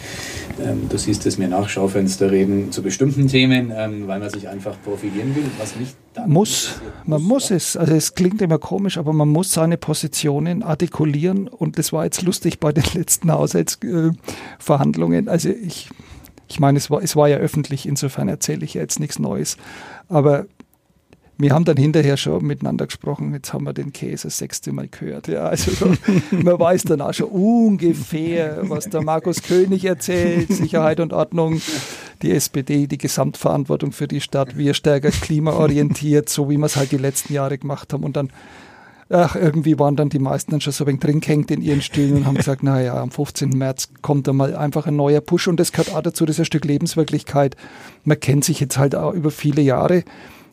[0.64, 4.48] ähm, du siehst es mir nach, Schaufenster reden zu bestimmten Themen, ähm, weil man sich
[4.48, 5.96] einfach profilieren will, was nicht
[6.28, 6.82] muss.
[7.06, 7.78] Man muss es.
[7.78, 12.22] Also es klingt immer komisch, aber man muss seine Positionen artikulieren und das war jetzt
[12.22, 15.30] lustig bei den letzten Haushaltsverhandlungen.
[15.30, 15.90] also ich,
[16.48, 19.58] ich meine, es war, es war ja öffentlich, insofern erzähle ich ja jetzt nichts Neues.
[20.10, 20.46] Aber
[21.42, 24.88] wir haben dann hinterher schon miteinander gesprochen, jetzt haben wir den Käse das sechste Mal
[24.88, 25.28] gehört.
[25.28, 25.94] Ja, also so,
[26.32, 31.62] man weiß dann auch schon ungefähr, was der Markus König erzählt, Sicherheit und Ordnung,
[32.22, 36.92] die SPD, die Gesamtverantwortung für die Stadt, wir stärker klimaorientiert, so wie wir es halt
[36.92, 38.30] die letzten Jahre gemacht haben und dann
[39.12, 41.82] ach, irgendwie waren dann die meisten dann schon so ein wenig drin gehängt in ihren
[41.82, 43.50] Stühlen und haben gesagt, naja, am 15.
[43.50, 46.42] März kommt da mal einfach ein neuer Push und das gehört auch dazu, das ist
[46.42, 47.56] ein Stück Lebenswirklichkeit.
[48.06, 50.04] Man kennt sich jetzt halt auch über viele Jahre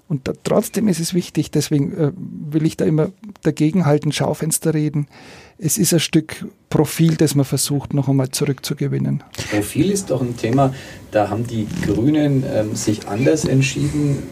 [0.09, 3.11] Und da, trotzdem ist es wichtig, deswegen äh, will ich da immer
[3.43, 5.07] dagegen halten, Schaufenster reden.
[5.59, 9.23] Es ist ein Stück Profil, das man versucht, noch einmal zurückzugewinnen.
[9.51, 10.75] Profil ist doch ein Thema,
[11.11, 14.23] da haben die Grünen ähm, sich anders entschieden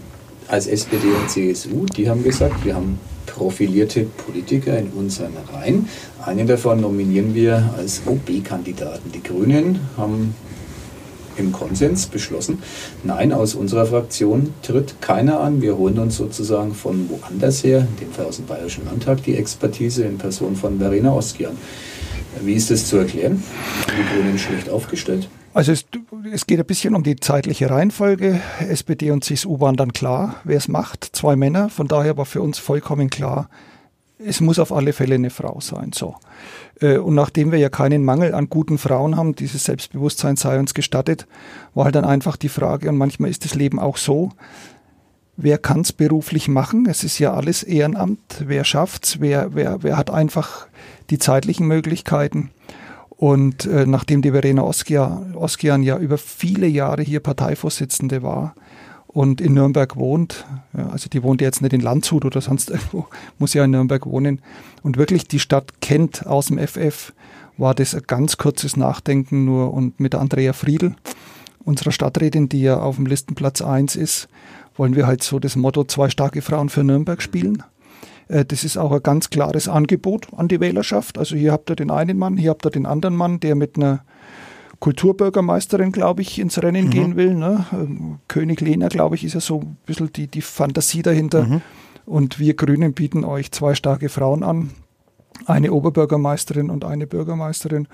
[0.49, 1.85] als SPD und CSU.
[1.87, 5.89] Die haben gesagt, wir haben profilierte Politiker in unseren Reihen.
[6.25, 9.13] Einen davon nominieren wir als OB-Kandidaten.
[9.13, 10.35] Die Grünen haben
[11.37, 12.63] im Konsens beschlossen,
[13.05, 15.63] nein, aus unserer Fraktion tritt keiner an.
[15.63, 19.37] Wir holen uns sozusagen von woanders her, in dem Fall aus dem Bayerischen Landtag, die
[19.37, 21.57] Expertise in Person von Verena Oskian.
[22.43, 23.43] Wie ist das zu erklären?
[23.89, 25.29] Die Grünen schlecht aufgestellt?
[25.55, 25.87] Also es,
[26.31, 28.41] es, geht ein bisschen um die zeitliche Reihenfolge.
[28.61, 31.05] SPD und CSU waren dann klar, wer es macht.
[31.13, 31.71] Zwei Männer.
[31.71, 33.49] Von daher war für uns vollkommen klar,
[34.19, 35.93] es muss auf alle Fälle eine Frau sein.
[35.95, 36.17] So.
[36.81, 40.75] Äh, und nachdem wir ja keinen Mangel an guten Frauen haben, dieses Selbstbewusstsein sei uns
[40.75, 41.27] gestattet,
[41.75, 44.31] war halt dann einfach die Frage, und manchmal ist das Leben auch so,
[45.37, 46.87] wer kann es beruflich machen?
[46.89, 48.43] Es ist ja alles Ehrenamt.
[48.47, 49.21] Wer schafft's?
[49.21, 50.67] Wer, wer, wer hat einfach
[51.11, 52.51] die zeitlichen Möglichkeiten?
[53.11, 58.55] Und äh, nachdem die Verena Oskian ja über viele Jahre hier Parteivorsitzende war,
[59.17, 60.45] und in Nürnberg wohnt,
[60.77, 63.07] ja, also die wohnt jetzt nicht in Landshut oder sonst irgendwo,
[63.39, 64.43] muss ja in Nürnberg wohnen
[64.83, 67.15] und wirklich die Stadt kennt aus dem FF,
[67.57, 70.95] war das ein ganz kurzes Nachdenken nur und mit Andrea Friedl,
[71.65, 74.29] unserer Stadträtin, die ja auf dem Listenplatz 1 ist,
[74.77, 77.63] wollen wir halt so das Motto zwei starke Frauen für Nürnberg spielen.
[78.29, 81.17] Äh, das ist auch ein ganz klares Angebot an die Wählerschaft.
[81.17, 83.77] Also hier habt ihr den einen Mann, hier habt ihr den anderen Mann, der mit
[83.77, 84.05] einer
[84.81, 86.91] Kulturbürgermeisterin, glaube ich, ins Rennen mhm.
[86.91, 87.35] gehen will.
[87.35, 87.67] Ne?
[87.73, 91.45] Ähm, König Lehner, glaube ich, ist ja so ein bisschen die, die Fantasie dahinter.
[91.45, 91.63] Mhm.
[92.05, 94.71] Und wir Grünen bieten euch zwei starke Frauen an
[95.45, 97.89] eine Oberbürgermeisterin und eine Bürgermeisterin.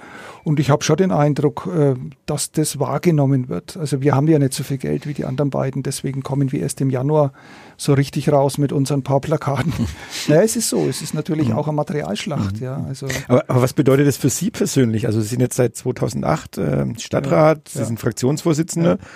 [0.44, 1.94] Und ich habe schon den Eindruck, äh,
[2.26, 3.76] dass das wahrgenommen wird.
[3.76, 6.60] Also wir haben ja nicht so viel Geld wie die anderen beiden, deswegen kommen wir
[6.60, 7.32] erst im Januar
[7.76, 9.72] so richtig raus mit unseren paar Plakaten.
[10.28, 11.56] naja, es ist so, es ist natürlich mhm.
[11.56, 12.56] auch eine Materialschlacht.
[12.56, 12.64] Mhm.
[12.64, 15.06] Ja, also aber, aber, was bedeutet das für Sie persönlich?
[15.06, 17.84] Also Sie sind jetzt seit 2008 äh, Stadtrat, ja, Sie ja.
[17.84, 18.98] sind Fraktionsvorsitzender.
[19.00, 19.06] Ja.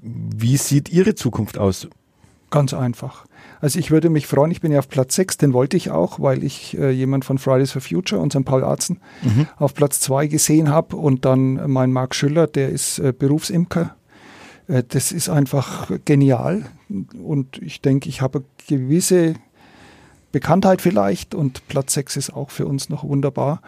[0.00, 1.88] Wie sieht Ihre Zukunft aus?
[2.50, 3.24] Ganz einfach.
[3.60, 6.20] Also ich würde mich freuen, ich bin ja auf Platz 6, den wollte ich auch,
[6.20, 9.46] weil ich äh, jemand von Fridays for Future, unseren Paul Arzen, mhm.
[9.56, 13.96] auf Platz 2 gesehen habe und dann mein Marc Schüller, der ist äh, Berufsimker.
[14.68, 16.66] Äh, das ist einfach genial
[17.22, 19.34] und ich denke, ich habe gewisse
[20.30, 23.60] Bekanntheit vielleicht und Platz 6 ist auch für uns noch wunderbar.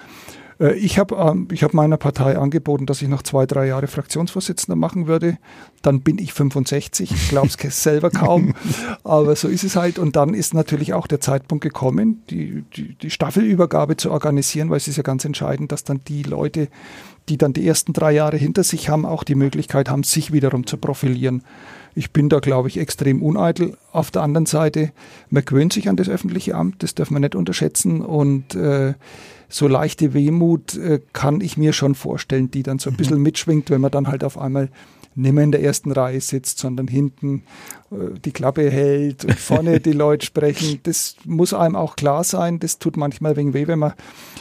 [0.60, 3.86] Äh, ich habe ähm, ich hab meiner Partei angeboten, dass ich noch zwei, drei Jahre
[3.86, 5.38] Fraktionsvorsitzender machen würde.
[5.82, 8.54] Dann bin ich 65, ich glaube es selber kaum,
[9.02, 9.98] aber so ist es halt.
[9.98, 14.76] Und dann ist natürlich auch der Zeitpunkt gekommen, die, die, die Staffelübergabe zu organisieren, weil
[14.76, 16.68] es ist ja ganz entscheidend, dass dann die Leute,
[17.28, 20.66] die dann die ersten drei Jahre hinter sich haben, auch die Möglichkeit haben, sich wiederum
[20.66, 21.42] zu profilieren.
[21.94, 23.76] Ich bin da, glaube ich, extrem uneitel.
[23.90, 24.92] Auf der anderen Seite,
[25.28, 28.00] man gewöhnt sich an das öffentliche Amt, das darf man nicht unterschätzen.
[28.00, 28.94] Und äh,
[29.50, 32.96] so leichte Wehmut äh, kann ich mir schon vorstellen, die dann so ein mhm.
[32.96, 34.70] bisschen mitschwingt, wenn man dann halt auf einmal
[35.14, 37.42] nicht mehr in der ersten Reihe sitzt, sondern hinten
[37.90, 40.80] äh, die Klappe hält und vorne die Leute sprechen.
[40.84, 42.60] Das muss einem auch klar sein.
[42.60, 43.92] Das tut manchmal wegen weh, wenn man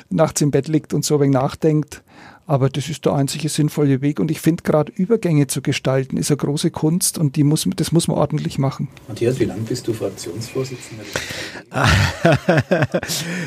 [0.09, 2.03] nachts im Bett liegt und so wegen nachdenkt.
[2.49, 4.19] Aber das ist der einzige sinnvolle Weg.
[4.19, 7.91] Und ich finde gerade Übergänge zu gestalten, ist eine große Kunst und die muss, das
[7.91, 8.87] muss man ordentlich machen.
[9.07, 11.03] Matthias, wie lange bist du Fraktionsvorsitzender?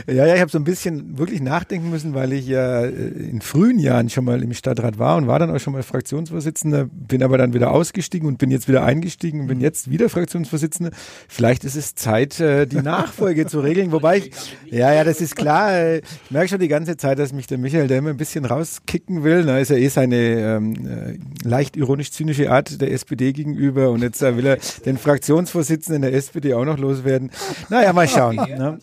[0.07, 3.41] ja, ja, ich habe so ein bisschen wirklich nachdenken müssen, weil ich ja äh, in
[3.41, 7.25] frühen Jahren schon mal im Stadtrat war und war dann auch schon mal Fraktionsvorsitzender, bin
[7.25, 10.93] aber dann wieder ausgestiegen und bin jetzt wieder eingestiegen und bin jetzt wieder Fraktionsvorsitzender.
[11.27, 13.91] Vielleicht ist es Zeit, äh, die Nachfolge zu regeln.
[13.91, 14.31] Wobei ich,
[14.71, 15.97] ja, ja, das ist klar.
[15.97, 18.83] Ich merke schon die ganze Zeit, dass mich der Michael da immer ein bisschen raus
[18.93, 19.45] kicken will.
[19.45, 24.23] Da ist ja eh seine ähm, äh, leicht ironisch-zynische Art der SPD gegenüber und jetzt
[24.23, 27.31] äh, will er den Fraktionsvorsitzenden der SPD auch noch loswerden.
[27.71, 28.37] Naja, mal schauen.
[28.37, 28.79] ne?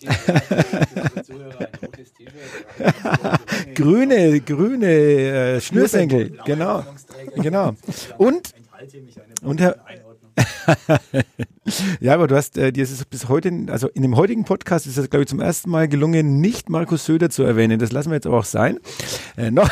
[3.75, 6.83] grüne, grüne äh, Schnürsenkel, genau,
[7.35, 7.75] genau.
[8.17, 8.55] Und,
[9.43, 9.75] und Herr,
[11.99, 14.87] ja, aber du hast äh, dir ist es bis heute, also in dem heutigen Podcast
[14.87, 17.79] ist es, glaube ich, zum ersten Mal gelungen, nicht Markus Söder zu erwähnen.
[17.79, 18.79] Das lassen wir jetzt aber auch sein.
[19.37, 19.69] Äh, noch,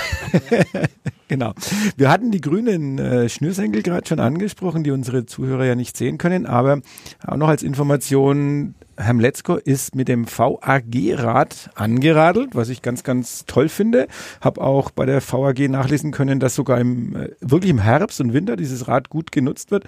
[1.27, 1.53] genau.
[1.95, 6.17] Wir hatten die grünen äh, Schnürsenkel gerade schon angesprochen, die unsere Zuhörer ja nicht sehen
[6.17, 6.81] können, aber
[7.25, 13.45] auch noch als Information, Herr Mletzko ist mit dem VAG-Rad angeradelt, was ich ganz, ganz
[13.45, 14.07] toll finde.
[14.41, 18.33] Hab auch bei der VAG nachlesen können, dass sogar im, äh, wirklich im Herbst und
[18.33, 19.85] Winter dieses Rad gut genutzt wird.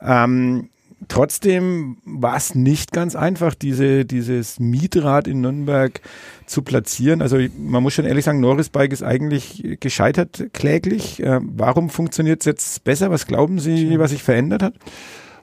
[0.00, 0.68] Ähm,
[1.08, 6.00] trotzdem war es nicht ganz einfach, diese, dieses Mietrad in Nürnberg
[6.46, 7.22] zu platzieren.
[7.22, 11.22] Also man muss schon ehrlich sagen, Norris Bike ist eigentlich gescheitert kläglich.
[11.22, 13.10] Äh, warum funktioniert es jetzt besser?
[13.10, 14.74] Was glauben Sie, was sich verändert hat?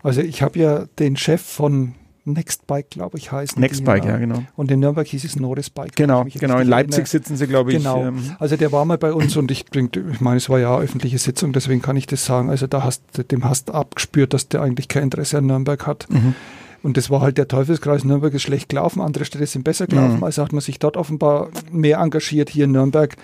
[0.03, 3.59] Also ich habe ja den Chef von Nextbike, glaube ich, heißt.
[3.59, 4.43] Nextbike, ja, genau.
[4.55, 5.95] Und in Nürnberg hieß es Norris Bike.
[5.95, 6.57] Genau, genau.
[6.57, 7.09] In Leipzig erinnere.
[7.09, 7.77] sitzen sie, glaube ich.
[7.77, 8.03] Genau.
[8.03, 11.19] Ähm, also der war mal bei uns und ich, ich meine, es war ja öffentliche
[11.19, 12.49] Sitzung, deswegen kann ich das sagen.
[12.49, 16.07] Also da hast dem hast abgespürt, dass der eigentlich kein Interesse an Nürnberg hat.
[16.09, 16.33] Mhm.
[16.81, 18.03] Und das war halt der Teufelskreis.
[18.03, 20.17] Nürnberg ist schlecht gelaufen, andere Städte sind besser gelaufen.
[20.17, 20.23] Mhm.
[20.23, 22.49] Also hat man sich dort offenbar mehr engagiert.
[22.49, 23.15] Hier in Nürnberg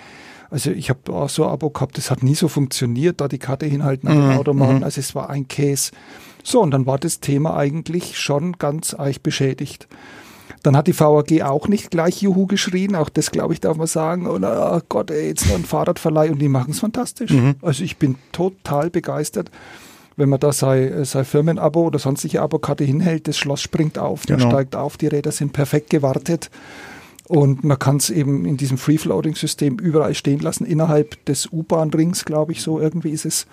[0.51, 3.39] also ich habe auch so ein Abo gehabt, das hat nie so funktioniert, da die
[3.39, 4.37] Karte hinhalten an den mhm.
[4.37, 4.77] Automaten.
[4.77, 4.83] Mhm.
[4.83, 5.91] Also es war ein Case.
[6.43, 9.87] So, und dann war das Thema eigentlich schon ganz eich beschädigt.
[10.63, 13.87] Dann hat die VAG auch nicht gleich Juhu geschrien, auch das glaube ich darf man
[13.87, 14.27] sagen.
[14.27, 17.31] Und oh Gott, ey, jetzt noch ein Fahrradverleih und die machen es fantastisch.
[17.31, 17.55] Mhm.
[17.61, 19.49] Also ich bin total begeistert,
[20.17, 24.39] wenn man da sein, sein Firmenabo oder sonstige Abokarte hinhält, das Schloss springt auf, genau.
[24.39, 26.51] man steigt auf, die Räder sind perfekt gewartet.
[27.27, 32.51] Und man kann es eben in diesem Free-Floating-System überall stehen lassen, innerhalb des U-Bahn-Rings, glaube
[32.51, 33.47] ich, so irgendwie ist es.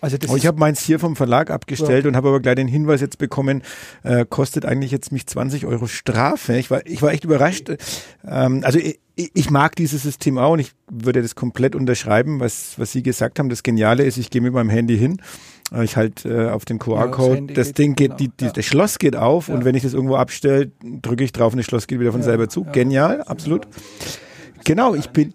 [0.00, 2.08] Also das oh, ich habe meins hier vom Verlag abgestellt ja.
[2.08, 3.62] und habe aber gleich den Hinweis jetzt bekommen,
[4.02, 6.56] äh, kostet eigentlich jetzt mich 20 Euro Strafe.
[6.56, 7.70] Ich war, ich war echt überrascht.
[8.26, 12.78] Ähm, also ich, ich mag dieses System auch und ich würde das komplett unterschreiben, was,
[12.78, 13.48] was Sie gesagt haben.
[13.48, 15.20] Das Geniale ist, ich gehe mit meinem Handy hin
[15.72, 18.16] äh, ich halt äh, auf den QR-Code, ja, das, das Ding geht, genau.
[18.16, 18.52] die, die, ja.
[18.52, 19.54] das Schloss geht auf ja.
[19.54, 22.22] und wenn ich das irgendwo abstelle, drücke ich drauf und das Schloss geht wieder von
[22.22, 22.64] selber zu.
[22.64, 23.66] Genial, absolut.
[24.64, 25.32] Genau, ich bin,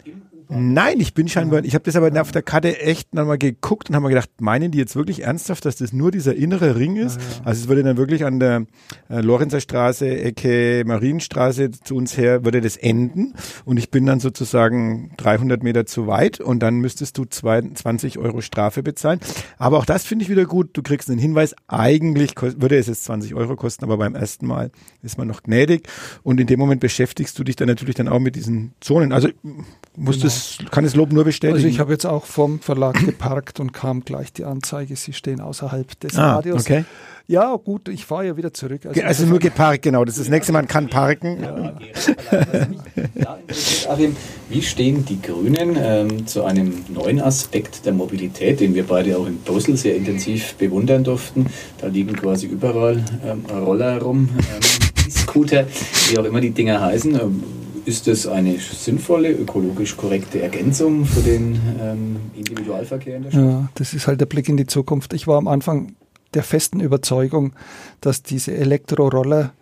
[0.49, 3.95] Nein, ich bin scheinbar, ich habe das aber auf der Karte echt nochmal geguckt und
[3.95, 7.19] habe mir gedacht, meinen die jetzt wirklich ernsthaft, dass das nur dieser innere Ring ist?
[7.19, 7.45] Ja, ja.
[7.45, 8.65] Also es würde dann wirklich an der
[9.09, 13.33] äh, Lorenzer Straße, Ecke Marienstraße zu uns her, würde das enden
[13.65, 18.41] und ich bin dann sozusagen 300 Meter zu weit und dann müsstest du 20 Euro
[18.41, 19.19] Strafe bezahlen.
[19.57, 23.05] Aber auch das finde ich wieder gut, du kriegst einen Hinweis, eigentlich würde es jetzt
[23.05, 25.87] 20 Euro kosten, aber beim ersten Mal ist man noch gnädig
[26.23, 29.11] und in dem Moment beschäftigst du dich dann natürlich dann auch mit diesen Zonen.
[29.11, 29.29] Also
[29.95, 30.27] musst genau.
[30.35, 31.55] Es, kann es Lob nur bestätigen.
[31.55, 35.41] Also ich habe jetzt auch vom Verlag geparkt und kam gleich die Anzeige, sie stehen
[35.41, 36.61] außerhalb des ah, Radios.
[36.61, 36.85] Okay.
[37.27, 38.85] Ja, gut, ich fahre ja wieder zurück.
[38.85, 40.05] Also, also nur geparkt, genau.
[40.05, 41.39] Das ist das nächste Mal, man kann parken.
[43.15, 43.39] Ja,
[43.89, 44.15] Achim,
[44.49, 49.25] wie stehen die Grünen ähm, zu einem neuen Aspekt der Mobilität, den wir beide auch
[49.25, 51.47] in Brüssel sehr intensiv bewundern durften?
[51.79, 55.65] Da liegen quasi überall ähm, Roller herum, ähm, Scooter,
[56.09, 57.19] wie auch immer die Dinger heißen.
[57.85, 63.43] Ist das eine sinnvolle, ökologisch korrekte Ergänzung für den ähm, Individualverkehr in der Stadt?
[63.43, 65.13] Ja, das ist halt der Blick in die Zukunft.
[65.13, 65.95] Ich war am Anfang
[66.33, 67.53] der festen Überzeugung,
[68.01, 69.53] dass diese Elektroroller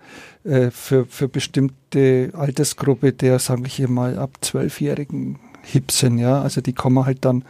[0.46, 6.42] äh, für, für bestimmte Altersgruppe der, sage ich hier mal, ab zwölfjährigen hip sind, ja.
[6.42, 7.44] Also die kommen halt dann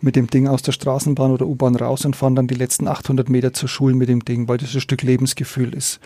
[0.00, 3.28] mit dem Ding aus der Straßenbahn oder U-Bahn raus und fahren dann die letzten 800
[3.28, 6.00] Meter zur Schule mit dem Ding, weil das ein Stück Lebensgefühl ist.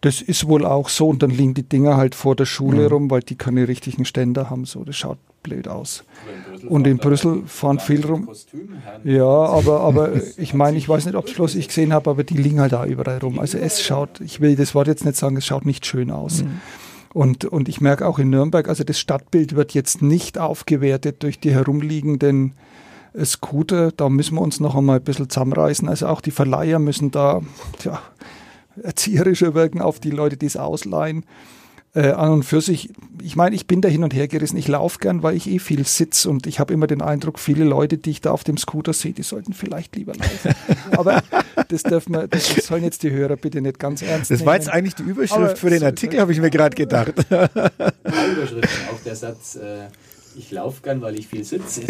[0.00, 2.86] Das ist wohl auch so und dann liegen die Dinger halt vor der Schule mhm.
[2.86, 4.64] rum, weil die keine richtigen Ständer haben.
[4.64, 6.04] So, das schaut blöd aus.
[6.62, 8.28] In und in Brüssel fahren viel rum.
[9.04, 12.24] Ja, aber, aber ich meine, ich weiß nicht, ob es bloß ich gesehen habe, aber
[12.24, 13.38] die liegen halt da überall rum.
[13.38, 16.42] Also es schaut, ich will das Wort jetzt nicht sagen, es schaut nicht schön aus.
[16.42, 16.60] Mhm.
[17.12, 21.40] Und, und ich merke auch in Nürnberg, also das Stadtbild wird jetzt nicht aufgewertet durch
[21.40, 22.52] die herumliegenden
[23.24, 23.92] Scooter.
[23.92, 25.88] Da müssen wir uns noch einmal ein bisschen zusammenreißen.
[25.88, 27.40] Also auch die Verleiher müssen da,
[27.78, 28.00] tja,
[28.82, 31.24] erzieherischer wirken auf die Leute, die es ausleihen.
[31.94, 32.90] Äh, an und für sich,
[33.22, 34.58] ich meine, ich bin da hin und her gerissen.
[34.58, 37.64] Ich laufe gern, weil ich eh viel sitze und ich habe immer den Eindruck, viele
[37.64, 40.54] Leute, die ich da auf dem Scooter sehe, die sollten vielleicht lieber laufen.
[40.90, 41.22] Aber
[41.68, 44.38] das dürfen wir, das sollen jetzt die Hörer bitte nicht ganz ernst nehmen.
[44.38, 47.14] Das war jetzt eigentlich die Überschrift Aber für den Artikel, habe ich mir gerade gedacht.
[47.16, 49.86] Überschrift, auch der Satz, äh,
[50.38, 51.82] ich laufe gern, weil ich viel sitze.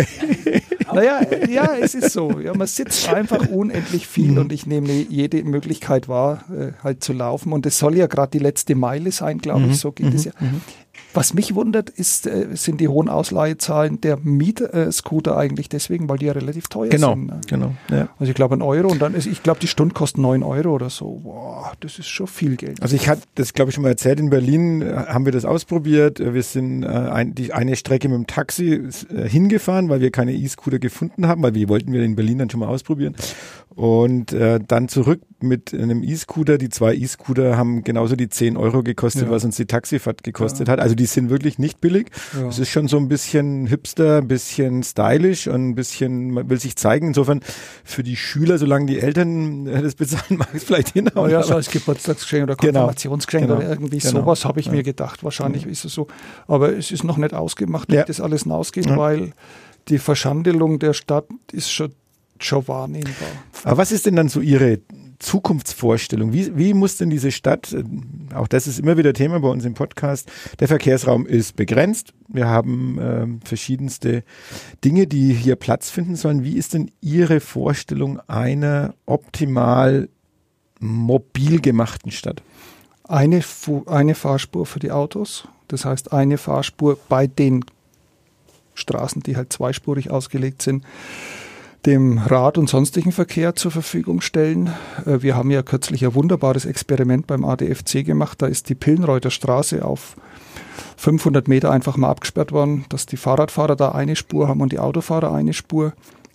[0.93, 2.41] naja, ja, es ist so.
[2.41, 4.39] Ja, man sitzt einfach unendlich viel mhm.
[4.39, 7.53] und ich nehme jede Möglichkeit wahr, äh, halt zu laufen.
[7.53, 9.69] Und es soll ja gerade die letzte Meile sein, glaube ich.
[9.69, 9.75] Mhm.
[9.75, 10.33] So geht es mhm.
[10.41, 10.49] ja.
[11.18, 16.26] Was mich wundert, ist, äh, sind die hohen Ausleihezahlen der Mietscooter eigentlich deswegen, weil die
[16.26, 17.26] ja relativ teuer genau, sind.
[17.26, 17.40] Ne?
[17.48, 18.09] Genau, ja.
[18.20, 20.72] Also ich glaube ein Euro und dann ist, ich glaube, die Stunde kostet neun Euro
[20.72, 21.18] oder so.
[21.24, 22.81] Boah, das ist schon viel Geld.
[22.81, 25.44] Also ich hatte das, glaube ich, schon mal erzählt, in Berlin äh, haben wir das
[25.44, 26.20] ausprobiert.
[26.20, 30.33] Wir sind äh, ein, die, eine Strecke mit dem Taxi äh, hingefahren, weil wir keine
[30.35, 33.16] E-Scooter gefunden haben, weil wir wollten wir in Berlin dann schon mal ausprobieren.
[33.79, 36.59] Und äh, dann zurück mit einem E-Scooter.
[36.59, 39.31] Die zwei E-Scooter haben genauso die 10 Euro gekostet, ja.
[39.31, 40.73] was uns die Taxifahrt gekostet ja.
[40.73, 40.81] hat.
[40.81, 42.11] Also die sind wirklich nicht billig.
[42.37, 42.49] Ja.
[42.49, 46.59] Es ist schon so ein bisschen hipster, ein bisschen stylisch und ein bisschen, man will
[46.59, 47.07] sich zeigen.
[47.07, 47.38] Insofern
[47.85, 51.31] für die Schüler, solange die Eltern das bezahlen, mag es vielleicht hinhauen.
[51.31, 52.87] Ja, so als Geburtstagsgeschenk oder genau.
[52.87, 53.61] Konfirmationsgeschenk genau.
[53.61, 54.23] oder irgendwie genau.
[54.23, 55.23] sowas habe ich mir gedacht.
[55.23, 56.09] Wahrscheinlich ist es so.
[56.49, 59.35] Aber es ist noch nicht ausgemacht, wie das alles hinausgeht, weil
[59.87, 61.93] die Verschandelung der Stadt ist schon
[62.40, 63.29] schon wahrnehmbar.
[63.64, 64.81] Aber was ist denn dann so Ihre
[65.18, 66.33] Zukunftsvorstellung?
[66.33, 67.85] Wie, wie muss denn diese Stadt, äh,
[68.35, 72.14] auch das ist immer wieder Thema bei uns im Podcast, der Verkehrsraum ist begrenzt.
[72.29, 74.22] Wir haben äh, verschiedenste
[74.85, 76.44] Dinge, die hier Platz finden sollen.
[76.44, 80.09] Wie ist denn Ihre Vorstellung einer optimal
[80.79, 82.42] mobil gemachten Stadt?
[83.05, 83.42] Eine,
[83.87, 87.64] eine Fahrspur für die Autos, das heißt eine Fahrspur bei den
[88.74, 90.85] Straßen, die halt zweispurig ausgelegt sind,
[91.87, 94.75] dem Rad- und sonstigen Verkehr zur Verfügung stellen.
[95.07, 98.43] Äh, wir haben ja kürzlich ein wunderbares Experiment beim ADFC gemacht.
[98.43, 100.17] Da ist die Pillenreuter Straße auf
[100.97, 104.81] 500 Meter einfach mal abgesperrt worden, dass die Fahrradfahrer da eine Spur haben und die
[104.81, 105.93] Autofahrer eine Spur.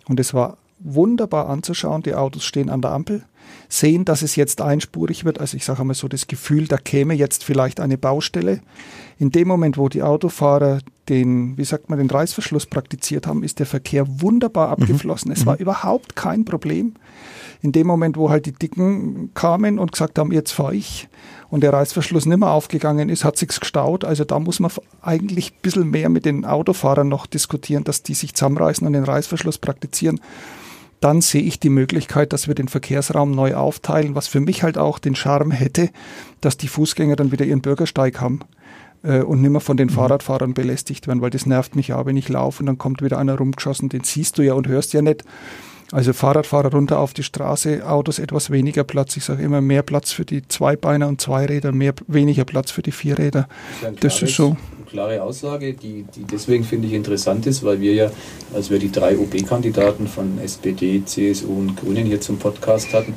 [0.08, 2.04] Und es war wunderbar anzuschauen.
[2.04, 3.24] Die Autos stehen an der Ampel,
[3.70, 5.40] sehen, dass es jetzt einspurig wird.
[5.40, 8.62] Also ich sage einmal so das Gefühl, da käme jetzt vielleicht eine Baustelle.
[9.18, 13.60] In dem Moment, wo die Autofahrer den, wie sagt man, den Reißverschluss praktiziert haben, ist
[13.60, 14.74] der Verkehr wunderbar mhm.
[14.74, 15.30] abgeflossen.
[15.30, 15.34] Mhm.
[15.34, 15.62] Es war mhm.
[15.62, 16.94] überhaupt kein Problem.
[17.62, 21.08] In dem Moment, wo halt die Dicken kamen und gesagt haben, jetzt fahre ich
[21.50, 24.04] und der Reißverschluss nicht mehr aufgegangen ist, hat sich's gestaut.
[24.04, 28.16] Also da muss man eigentlich ein bisschen mehr mit den Autofahrern noch diskutieren, dass die
[28.16, 30.20] sich zusammenreißen und den Reißverschluss praktizieren
[31.00, 34.78] dann sehe ich die Möglichkeit, dass wir den Verkehrsraum neu aufteilen, was für mich halt
[34.78, 35.90] auch den Charme hätte,
[36.40, 38.40] dass die Fußgänger dann wieder ihren Bürgersteig haben
[39.04, 39.94] äh, und nicht mehr von den mhm.
[39.94, 43.18] Fahrradfahrern belästigt werden, weil das nervt mich ja, wenn ich laufe und dann kommt wieder
[43.18, 45.24] einer rumgeschossen, den siehst du ja und hörst ja nicht.
[45.92, 49.16] Also Fahrradfahrer runter auf die Straße, Autos etwas weniger Platz.
[49.16, 52.92] Ich sage immer mehr Platz für die Zweibeiner und Zweiräder, mehr, weniger Platz für die
[52.92, 53.48] Vierräder.
[53.82, 54.58] Das ist, das ist so
[54.94, 58.12] klare Aussage, die, die deswegen finde ich interessant ist, weil wir ja,
[58.54, 63.16] als wir die drei OB-Kandidaten von SPD, CSU und Grünen hier zum Podcast hatten,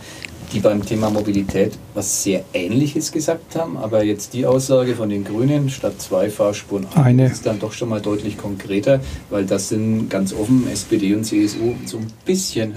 [0.52, 5.24] die beim Thema Mobilität was sehr Ähnliches gesagt haben, aber jetzt die Aussage von den
[5.24, 10.08] Grünen statt zwei Fahrspuren eine ist dann doch schon mal deutlich konkreter, weil das sind
[10.08, 12.74] ganz offen SPD und CSU so ein bisschen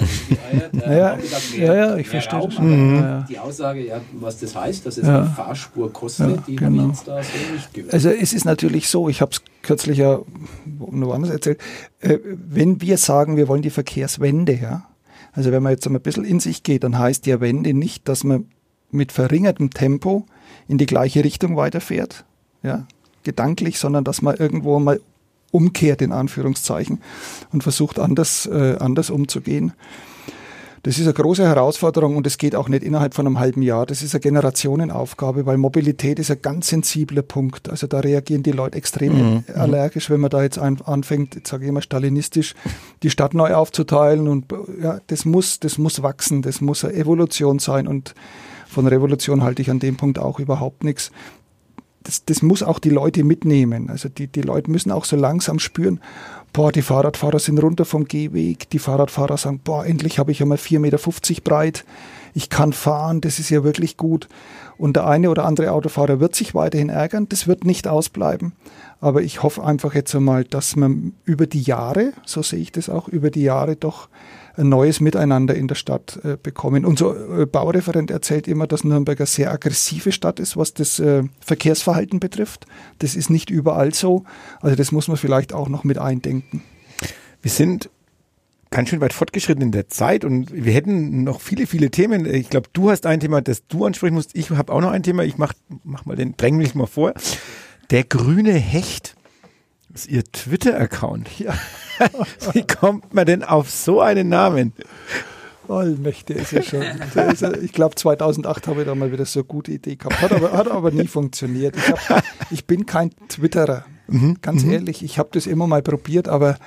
[0.89, 3.25] ja, gedacht, mehr, ja, ja, ich verstehe Raum, mhm.
[3.29, 5.21] Die Aussage, ja, was das heißt, dass es ja.
[5.21, 6.81] eine Fahrspur kostet, ja, die genau.
[6.81, 7.93] haben jetzt da so nicht gehört.
[7.93, 10.19] Also es ist natürlich so, ich habe es kürzlich ja
[10.91, 11.59] noch anders erzählt,
[11.99, 14.88] äh, wenn wir sagen, wir wollen die Verkehrswende, ja,
[15.31, 18.23] also wenn man jetzt ein bisschen in sich geht, dann heißt die Wende nicht, dass
[18.23, 18.45] man
[18.91, 20.25] mit verringertem Tempo
[20.67, 22.25] in die gleiche Richtung weiterfährt,
[22.63, 22.87] ja,
[23.23, 24.99] gedanklich, sondern dass man irgendwo mal
[25.51, 27.01] umkehrt, in Anführungszeichen,
[27.51, 29.73] und versucht anders, äh, anders umzugehen.
[30.83, 33.85] Das ist eine große Herausforderung und es geht auch nicht innerhalb von einem halben Jahr.
[33.85, 37.69] Das ist eine Generationenaufgabe, weil Mobilität ist ein ganz sensibler Punkt.
[37.69, 39.43] Also da reagieren die Leute extrem mhm.
[39.55, 42.55] allergisch, wenn man da jetzt anfängt, jetzt sage ich immer stalinistisch,
[43.03, 44.45] die Stadt neu aufzuteilen und
[44.81, 48.13] ja, das muss, das muss wachsen, das muss eine Evolution sein und
[48.67, 51.11] von Revolution halte ich an dem Punkt auch überhaupt nichts.
[52.03, 53.89] Das, das muss auch die Leute mitnehmen.
[53.89, 55.99] Also die, die Leute müssen auch so langsam spüren,
[56.53, 60.57] boah, die Fahrradfahrer sind runter vom Gehweg, die Fahrradfahrer sagen, boah, endlich habe ich einmal
[60.57, 61.85] 4,50 Meter breit,
[62.33, 64.27] ich kann fahren, das ist ja wirklich gut.
[64.77, 68.53] Und der eine oder andere Autofahrer wird sich weiterhin ärgern, das wird nicht ausbleiben.
[69.01, 72.89] Aber ich hoffe einfach jetzt einmal, dass man über die Jahre, so sehe ich das
[72.89, 74.09] auch, über die Jahre doch
[74.59, 76.85] ein neues Miteinander in der Stadt äh, bekommen.
[76.85, 81.23] Unser äh, Baureferent erzählt immer, dass Nürnberg eine sehr aggressive Stadt ist, was das äh,
[81.39, 82.65] Verkehrsverhalten betrifft.
[82.99, 84.25] Das ist nicht überall so.
[84.61, 86.61] Also das muss man vielleicht auch noch mit eindenken.
[87.41, 87.89] Wir sind
[88.69, 92.25] ganz schön weit fortgeschritten in der Zeit und wir hätten noch viele, viele Themen.
[92.25, 94.35] Ich glaube, du hast ein Thema, das du ansprechen musst.
[94.35, 95.23] Ich habe auch noch ein Thema.
[95.23, 97.13] Ich mach, mach mal den, dräng mich mal vor.
[97.89, 99.15] Der grüne Hecht.
[99.89, 101.29] Das ist ihr Twitter-Account.
[101.39, 101.53] Ja.
[102.53, 104.71] Wie kommt man denn auf so einen Namen?
[105.67, 106.81] Allmächtig ist ja schon.
[106.81, 110.21] Ist ja, ich glaube, 2008 habe ich da mal wieder so eine gute Idee gehabt.
[110.21, 111.75] Hat aber, hat aber nie funktioniert.
[111.75, 113.83] Ich, hab, ich bin kein Twitterer.
[114.07, 114.37] Mhm.
[114.41, 114.71] Ganz mhm.
[114.71, 116.57] ehrlich, ich habe das immer mal probiert, aber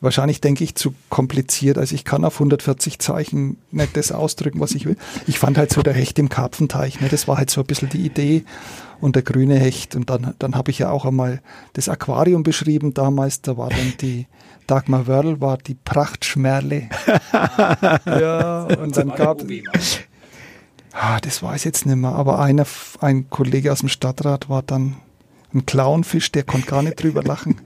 [0.00, 1.78] wahrscheinlich denke ich zu kompliziert.
[1.78, 4.96] Also ich kann auf 140 Zeichen nicht das ausdrücken, was ich will.
[5.26, 7.88] Ich fand halt so der Hecht im Karpfenteich, ne, das war halt so ein bisschen
[7.88, 8.44] die Idee
[9.00, 9.94] und der grüne Hecht.
[9.96, 11.40] Und dann, dann habe ich ja auch einmal
[11.72, 13.42] das Aquarium beschrieben damals.
[13.42, 14.26] Da war dann die
[14.66, 16.88] Dagmar Wörl, war die Prachtschmerle.
[18.06, 19.42] ja, und dann gab
[20.92, 22.66] ah, das weiß ich jetzt nicht mehr, aber einer,
[23.00, 24.96] ein Kollege aus dem Stadtrat war dann
[25.54, 27.56] ein Clownfisch, der konnte gar nicht drüber lachen.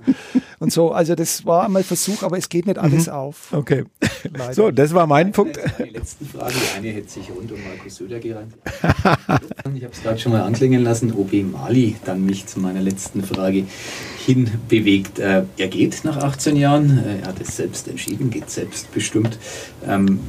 [0.60, 3.12] Und so, also das war einmal Versuch, aber es geht nicht alles mhm.
[3.12, 3.52] auf.
[3.52, 3.84] Okay.
[4.32, 4.54] Leider.
[4.54, 5.58] So, das war mein Punkt.
[5.84, 8.54] Die letzten Frage, die eine hätte sich rund um Markus Söder gerannt.
[9.74, 13.24] ich habe es gerade schon mal anklingen lassen, OB Mali dann mich zu meiner letzten
[13.24, 13.64] Frage
[14.24, 15.18] hinbewegt.
[15.18, 19.38] Äh, er geht nach 18 Jahren, äh, er hat es selbst entschieden, geht selbstbestimmt.
[19.84, 20.20] Ähm,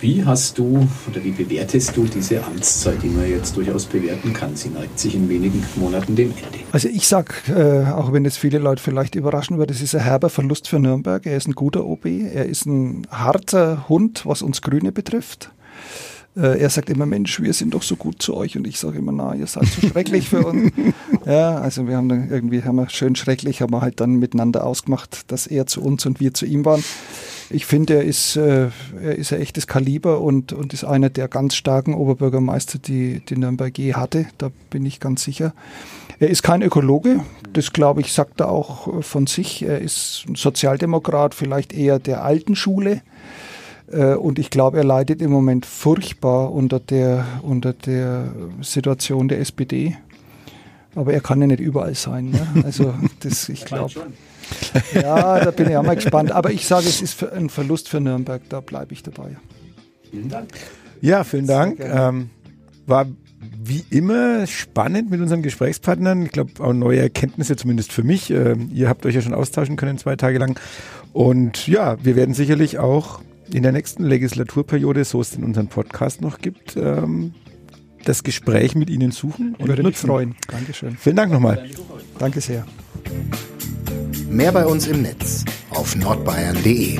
[0.00, 4.54] wie hast du oder wie bewertest du diese Amtszeit, die man jetzt durchaus bewerten kann?
[4.54, 6.60] Sie neigt sich in wenigen Monaten dem Ende.
[6.72, 10.02] Also ich sage, äh, auch wenn das viele Leute vielleicht überraschen wird, es ist ein
[10.02, 11.26] herber Verlust für Nürnberg.
[11.26, 15.50] Er ist ein guter OB, er ist ein harter Hund, was uns Grüne betrifft.
[16.36, 18.56] Äh, er sagt immer, Mensch, wir sind doch so gut zu euch.
[18.56, 20.72] Und ich sage immer, na, ihr seid so schrecklich für uns.
[21.26, 24.64] ja, also wir haben dann irgendwie, haben wir schön schrecklich, haben wir halt dann miteinander
[24.64, 26.84] ausgemacht, dass er zu uns und wir zu ihm waren.
[27.50, 28.68] Ich finde, er ist, äh,
[29.02, 33.36] er ist ein echtes Kaliber und, und ist einer der ganz starken Oberbürgermeister, die, die
[33.36, 34.26] Nürnberg je hatte.
[34.36, 35.54] Da bin ich ganz sicher.
[36.18, 37.20] Er ist kein Ökologe.
[37.52, 39.62] Das, glaube ich, sagt er auch von sich.
[39.62, 43.02] Er ist ein Sozialdemokrat, vielleicht eher der alten Schule.
[43.90, 49.40] Äh, und ich glaube, er leidet im Moment furchtbar unter der, unter der Situation der
[49.40, 49.96] SPD.
[50.94, 52.30] Aber er kann ja nicht überall sein.
[52.30, 52.64] Ne?
[52.64, 53.92] Also das, ich glaube.
[54.94, 56.32] Ja, da bin ich auch mal gespannt.
[56.32, 58.42] Aber ich sage, es ist ein Verlust für Nürnberg.
[58.48, 59.36] Da bleibe ich dabei.
[60.10, 60.48] Vielen Dank.
[61.00, 61.80] Ja, vielen Dank.
[61.80, 62.30] Ähm,
[62.86, 63.06] war
[63.62, 66.22] wie immer spannend mit unseren Gesprächspartnern.
[66.22, 68.30] Ich glaube, auch neue Erkenntnisse, zumindest für mich.
[68.30, 70.58] Ähm, ihr habt euch ja schon austauschen können zwei Tage lang.
[71.12, 73.20] Und ja, wir werden sicherlich auch
[73.52, 77.34] in der nächsten Legislaturperiode, so es in unserem Podcast noch gibt, ähm,
[78.04, 80.06] das Gespräch mit Ihnen suchen und Würde nutzen.
[80.06, 80.34] mich freuen.
[80.48, 80.96] Dankeschön.
[80.96, 81.68] Vielen Dank nochmal.
[82.18, 82.66] Danke sehr.
[84.28, 86.98] Mehr bei uns im Netz auf nordbayern.de